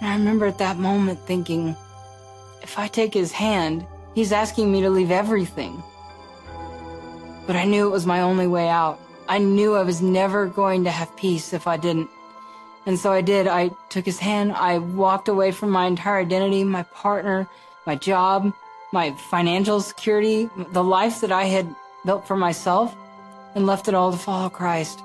And 0.00 0.08
I 0.08 0.14
remember 0.14 0.46
at 0.46 0.58
that 0.58 0.78
moment 0.78 1.26
thinking, 1.26 1.74
if 2.62 2.78
I 2.78 2.86
take 2.86 3.12
his 3.12 3.32
hand, 3.32 3.84
he's 4.14 4.30
asking 4.30 4.70
me 4.70 4.82
to 4.82 4.88
leave 4.88 5.10
everything. 5.10 5.82
But 7.48 7.56
I 7.56 7.64
knew 7.64 7.88
it 7.88 7.90
was 7.90 8.06
my 8.06 8.20
only 8.20 8.46
way 8.46 8.68
out. 8.68 9.00
I 9.28 9.38
knew 9.38 9.74
I 9.74 9.82
was 9.82 10.00
never 10.00 10.46
going 10.46 10.84
to 10.84 10.92
have 10.92 11.16
peace 11.16 11.52
if 11.52 11.66
I 11.66 11.78
didn't. 11.78 12.10
And 12.86 12.96
so 12.96 13.10
I 13.10 13.22
did. 13.22 13.48
I 13.48 13.70
took 13.88 14.04
his 14.04 14.20
hand. 14.20 14.52
I 14.52 14.78
walked 14.78 15.26
away 15.26 15.50
from 15.50 15.70
my 15.70 15.86
entire 15.86 16.20
identity, 16.20 16.62
my 16.62 16.84
partner, 16.84 17.48
my 17.86 17.96
job, 17.96 18.52
my 18.92 19.12
financial 19.30 19.80
security, 19.80 20.48
the 20.72 20.84
life 20.84 21.20
that 21.20 21.32
I 21.32 21.44
had 21.44 21.74
built 22.04 22.26
for 22.26 22.36
myself, 22.36 22.94
and 23.54 23.66
left 23.66 23.88
it 23.88 23.94
all 23.94 24.12
to 24.12 24.18
follow 24.18 24.48
Christ. 24.48 25.00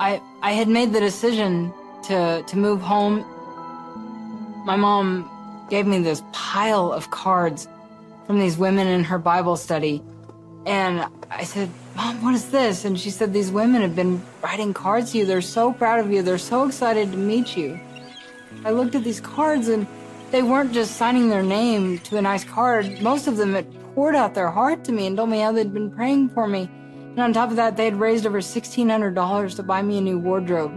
I 0.00 0.20
I 0.42 0.52
had 0.52 0.68
made 0.68 0.92
the 0.92 1.00
decision 1.00 1.72
to 2.04 2.42
to 2.46 2.56
move 2.56 2.80
home. 2.80 3.24
My 4.64 4.76
mom 4.76 5.30
gave 5.70 5.86
me 5.86 5.98
this 5.98 6.22
pile 6.32 6.92
of 6.92 7.10
cards 7.10 7.68
from 8.26 8.38
these 8.38 8.56
women 8.56 8.86
in 8.86 9.04
her 9.04 9.18
Bible 9.18 9.56
study. 9.56 10.02
And 10.66 11.06
I 11.30 11.44
said, 11.44 11.70
Mom, 11.96 12.22
what 12.22 12.34
is 12.34 12.50
this? 12.50 12.84
And 12.84 12.98
she 13.00 13.10
said, 13.10 13.32
These 13.32 13.50
women 13.50 13.82
have 13.82 13.96
been 13.96 14.22
writing 14.42 14.74
cards 14.74 15.12
to 15.12 15.18
you. 15.18 15.24
They're 15.24 15.40
so 15.40 15.72
proud 15.72 16.00
of 16.00 16.12
you. 16.12 16.22
They're 16.22 16.38
so 16.38 16.66
excited 16.66 17.10
to 17.12 17.16
meet 17.16 17.56
you. 17.56 17.80
I 18.64 18.70
looked 18.70 18.94
at 18.94 19.04
these 19.04 19.20
cards 19.20 19.68
and 19.68 19.86
they 20.30 20.42
weren't 20.42 20.72
just 20.72 20.96
signing 20.96 21.30
their 21.30 21.42
name 21.42 21.98
to 22.00 22.18
a 22.18 22.22
nice 22.22 22.44
card. 22.44 23.00
Most 23.00 23.26
of 23.26 23.36
them 23.36 23.54
had 23.54 23.66
poured 23.94 24.14
out 24.14 24.34
their 24.34 24.50
heart 24.50 24.84
to 24.84 24.92
me 24.92 25.06
and 25.06 25.16
told 25.16 25.30
me 25.30 25.40
how 25.40 25.52
they'd 25.52 25.72
been 25.72 25.90
praying 25.90 26.28
for 26.30 26.46
me. 26.46 26.70
And 27.18 27.20
on 27.20 27.32
top 27.32 27.50
of 27.50 27.56
that, 27.56 27.76
they 27.76 27.86
had 27.86 27.98
raised 27.98 28.26
over 28.26 28.40
$1,600 28.40 29.56
to 29.56 29.62
buy 29.62 29.82
me 29.82 29.98
a 29.98 30.00
new 30.00 30.18
wardrobe. 30.18 30.72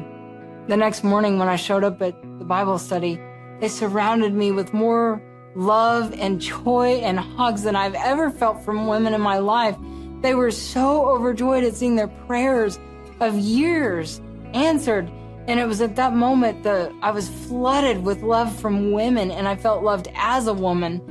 The 0.67 0.77
next 0.77 1.03
morning, 1.03 1.37
when 1.37 1.49
I 1.49 1.55
showed 1.55 1.83
up 1.83 2.01
at 2.01 2.19
the 2.39 2.45
Bible 2.45 2.79
study, 2.79 3.19
they 3.59 3.67
surrounded 3.67 4.33
me 4.33 4.51
with 4.51 4.73
more 4.73 5.21
love 5.55 6.13
and 6.17 6.39
joy 6.39 7.01
and 7.03 7.19
hugs 7.19 7.63
than 7.63 7.75
I've 7.75 7.95
ever 7.95 8.31
felt 8.31 8.63
from 8.63 8.87
women 8.87 9.13
in 9.13 9.21
my 9.21 9.37
life. 9.37 9.75
They 10.21 10.33
were 10.33 10.51
so 10.51 11.09
overjoyed 11.09 11.63
at 11.63 11.75
seeing 11.75 11.95
their 11.95 12.07
prayers 12.07 12.79
of 13.19 13.37
years 13.37 14.21
answered 14.53 15.11
and 15.47 15.59
it 15.59 15.67
was 15.67 15.81
at 15.81 15.95
that 15.95 16.13
moment 16.13 16.63
that 16.63 16.91
I 17.01 17.11
was 17.11 17.27
flooded 17.27 18.03
with 18.03 18.21
love 18.21 18.55
from 18.55 18.91
women 18.91 19.31
and 19.31 19.47
I 19.47 19.55
felt 19.55 19.83
loved 19.83 20.07
as 20.13 20.47
a 20.47 20.53
woman. 20.53 21.01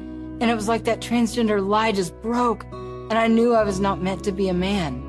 And 0.41 0.51
it 0.51 0.55
was 0.55 0.69
like 0.69 0.85
that 0.85 1.01
transgender 1.01 1.67
lie 1.67 1.93
just 1.93 2.15
broke 2.23 2.65
and 2.65 3.15
I 3.15 3.27
knew 3.27 3.55
I 3.55 3.65
was 3.65 3.81
not 3.81 4.01
meant 4.01 4.25
to 4.25 4.33
be 4.33 4.49
a 4.49 4.55
man. 4.55 5.07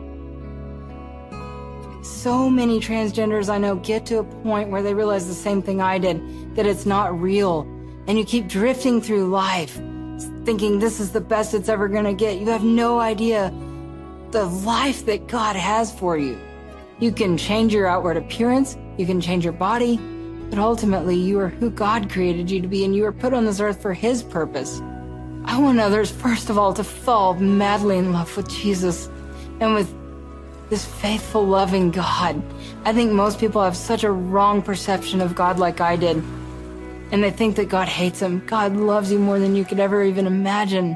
So 2.03 2.49
many 2.49 2.79
transgenders 2.79 3.47
I 3.47 3.59
know 3.59 3.75
get 3.75 4.07
to 4.07 4.19
a 4.19 4.23
point 4.23 4.69
where 4.69 4.81
they 4.81 4.95
realize 4.95 5.27
the 5.27 5.35
same 5.35 5.61
thing 5.61 5.81
I 5.81 5.99
did, 5.99 6.55
that 6.55 6.65
it's 6.65 6.87
not 6.87 7.19
real. 7.19 7.61
And 8.07 8.17
you 8.17 8.25
keep 8.25 8.47
drifting 8.47 9.01
through 9.01 9.29
life 9.29 9.79
thinking 10.45 10.79
this 10.79 10.99
is 10.99 11.11
the 11.11 11.21
best 11.21 11.53
it's 11.53 11.69
ever 11.69 11.87
going 11.87 12.05
to 12.05 12.13
get. 12.13 12.39
You 12.39 12.47
have 12.47 12.63
no 12.63 12.99
idea 12.99 13.53
the 14.31 14.45
life 14.45 15.05
that 15.05 15.27
God 15.27 15.55
has 15.55 15.93
for 15.93 16.17
you. 16.17 16.39
You 16.99 17.11
can 17.11 17.37
change 17.37 17.73
your 17.73 17.87
outward 17.87 18.17
appearance. 18.17 18.77
You 19.01 19.07
can 19.07 19.19
change 19.19 19.43
your 19.43 19.53
body, 19.53 19.97
but 20.51 20.59
ultimately 20.59 21.15
you 21.15 21.39
are 21.39 21.47
who 21.47 21.71
God 21.71 22.11
created 22.11 22.51
you 22.51 22.61
to 22.61 22.67
be 22.67 22.85
and 22.85 22.95
you 22.95 23.03
are 23.05 23.11
put 23.11 23.33
on 23.33 23.45
this 23.45 23.59
earth 23.59 23.81
for 23.81 23.95
His 23.95 24.21
purpose. 24.21 24.79
I 25.43 25.59
want 25.59 25.79
others, 25.79 26.11
first 26.11 26.51
of 26.51 26.59
all, 26.59 26.71
to 26.75 26.83
fall 26.83 27.33
madly 27.33 27.97
in 27.97 28.13
love 28.13 28.37
with 28.37 28.47
Jesus 28.47 29.09
and 29.59 29.73
with 29.73 29.91
this 30.69 30.85
faithful, 30.85 31.43
loving 31.43 31.89
God. 31.89 32.43
I 32.85 32.93
think 32.93 33.11
most 33.11 33.39
people 33.39 33.63
have 33.63 33.75
such 33.75 34.03
a 34.03 34.11
wrong 34.11 34.61
perception 34.61 35.19
of 35.19 35.33
God 35.33 35.57
like 35.57 35.81
I 35.81 35.95
did. 35.95 36.17
And 37.11 37.23
they 37.23 37.31
think 37.31 37.55
that 37.55 37.69
God 37.69 37.87
hates 37.87 38.19
them. 38.19 38.43
God 38.45 38.75
loves 38.75 39.11
you 39.11 39.17
more 39.17 39.39
than 39.39 39.55
you 39.55 39.65
could 39.65 39.79
ever 39.79 40.03
even 40.03 40.27
imagine. 40.27 40.95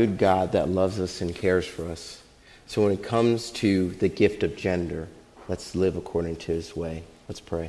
Good 0.00 0.16
God 0.16 0.52
that 0.52 0.70
loves 0.70 0.98
us 0.98 1.20
and 1.20 1.34
cares 1.34 1.66
for 1.66 1.84
us. 1.90 2.22
So 2.66 2.82
when 2.82 2.92
it 2.92 3.02
comes 3.02 3.50
to 3.50 3.90
the 3.90 4.08
gift 4.08 4.42
of 4.42 4.56
gender, 4.56 5.08
let's 5.46 5.74
live 5.74 5.94
according 5.94 6.36
to 6.36 6.52
his 6.52 6.74
way. 6.74 7.02
Let's 7.28 7.40
pray. 7.40 7.68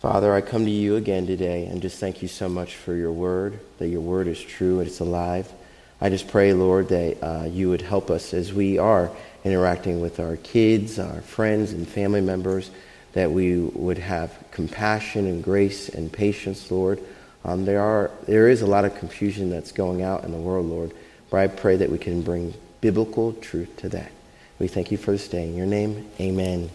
Father, 0.00 0.32
I 0.32 0.40
come 0.40 0.64
to 0.64 0.70
you 0.70 0.96
again 0.96 1.26
today 1.26 1.66
and 1.66 1.82
just 1.82 2.00
thank 2.00 2.22
you 2.22 2.28
so 2.28 2.48
much 2.48 2.76
for 2.76 2.94
your 2.94 3.12
word, 3.12 3.60
that 3.76 3.88
your 3.88 4.00
word 4.00 4.26
is 4.26 4.40
true 4.40 4.78
and 4.78 4.88
it's 4.88 5.00
alive. 5.00 5.52
I 6.00 6.08
just 6.08 6.28
pray, 6.28 6.54
Lord, 6.54 6.88
that 6.88 7.22
uh, 7.22 7.44
you 7.44 7.68
would 7.68 7.82
help 7.82 8.10
us 8.10 8.32
as 8.32 8.54
we 8.54 8.78
are 8.78 9.10
interacting 9.44 10.00
with 10.00 10.18
our 10.18 10.38
kids, 10.38 10.98
our 10.98 11.20
friends, 11.20 11.72
and 11.72 11.86
family 11.86 12.22
members, 12.22 12.70
that 13.12 13.30
we 13.30 13.58
would 13.58 13.98
have 13.98 14.32
compassion 14.50 15.26
and 15.26 15.44
grace 15.44 15.90
and 15.90 16.10
patience, 16.10 16.70
Lord. 16.70 17.02
Um, 17.46 17.64
there, 17.64 17.80
are, 17.80 18.10
there 18.26 18.48
is 18.48 18.60
a 18.60 18.66
lot 18.66 18.84
of 18.84 18.96
confusion 18.96 19.50
that's 19.50 19.70
going 19.70 20.02
out 20.02 20.24
in 20.24 20.32
the 20.32 20.38
world, 20.38 20.66
Lord, 20.66 20.92
but 21.30 21.38
I 21.38 21.46
pray 21.46 21.76
that 21.76 21.88
we 21.88 21.96
can 21.96 22.20
bring 22.20 22.52
biblical 22.80 23.32
truth 23.34 23.76
to 23.78 23.88
that. 23.90 24.10
We 24.58 24.66
thank 24.66 24.90
you 24.90 24.98
for 24.98 25.12
this 25.12 25.28
day. 25.28 25.48
In 25.48 25.54
your 25.56 25.66
name, 25.66 26.10
amen. 26.20 26.70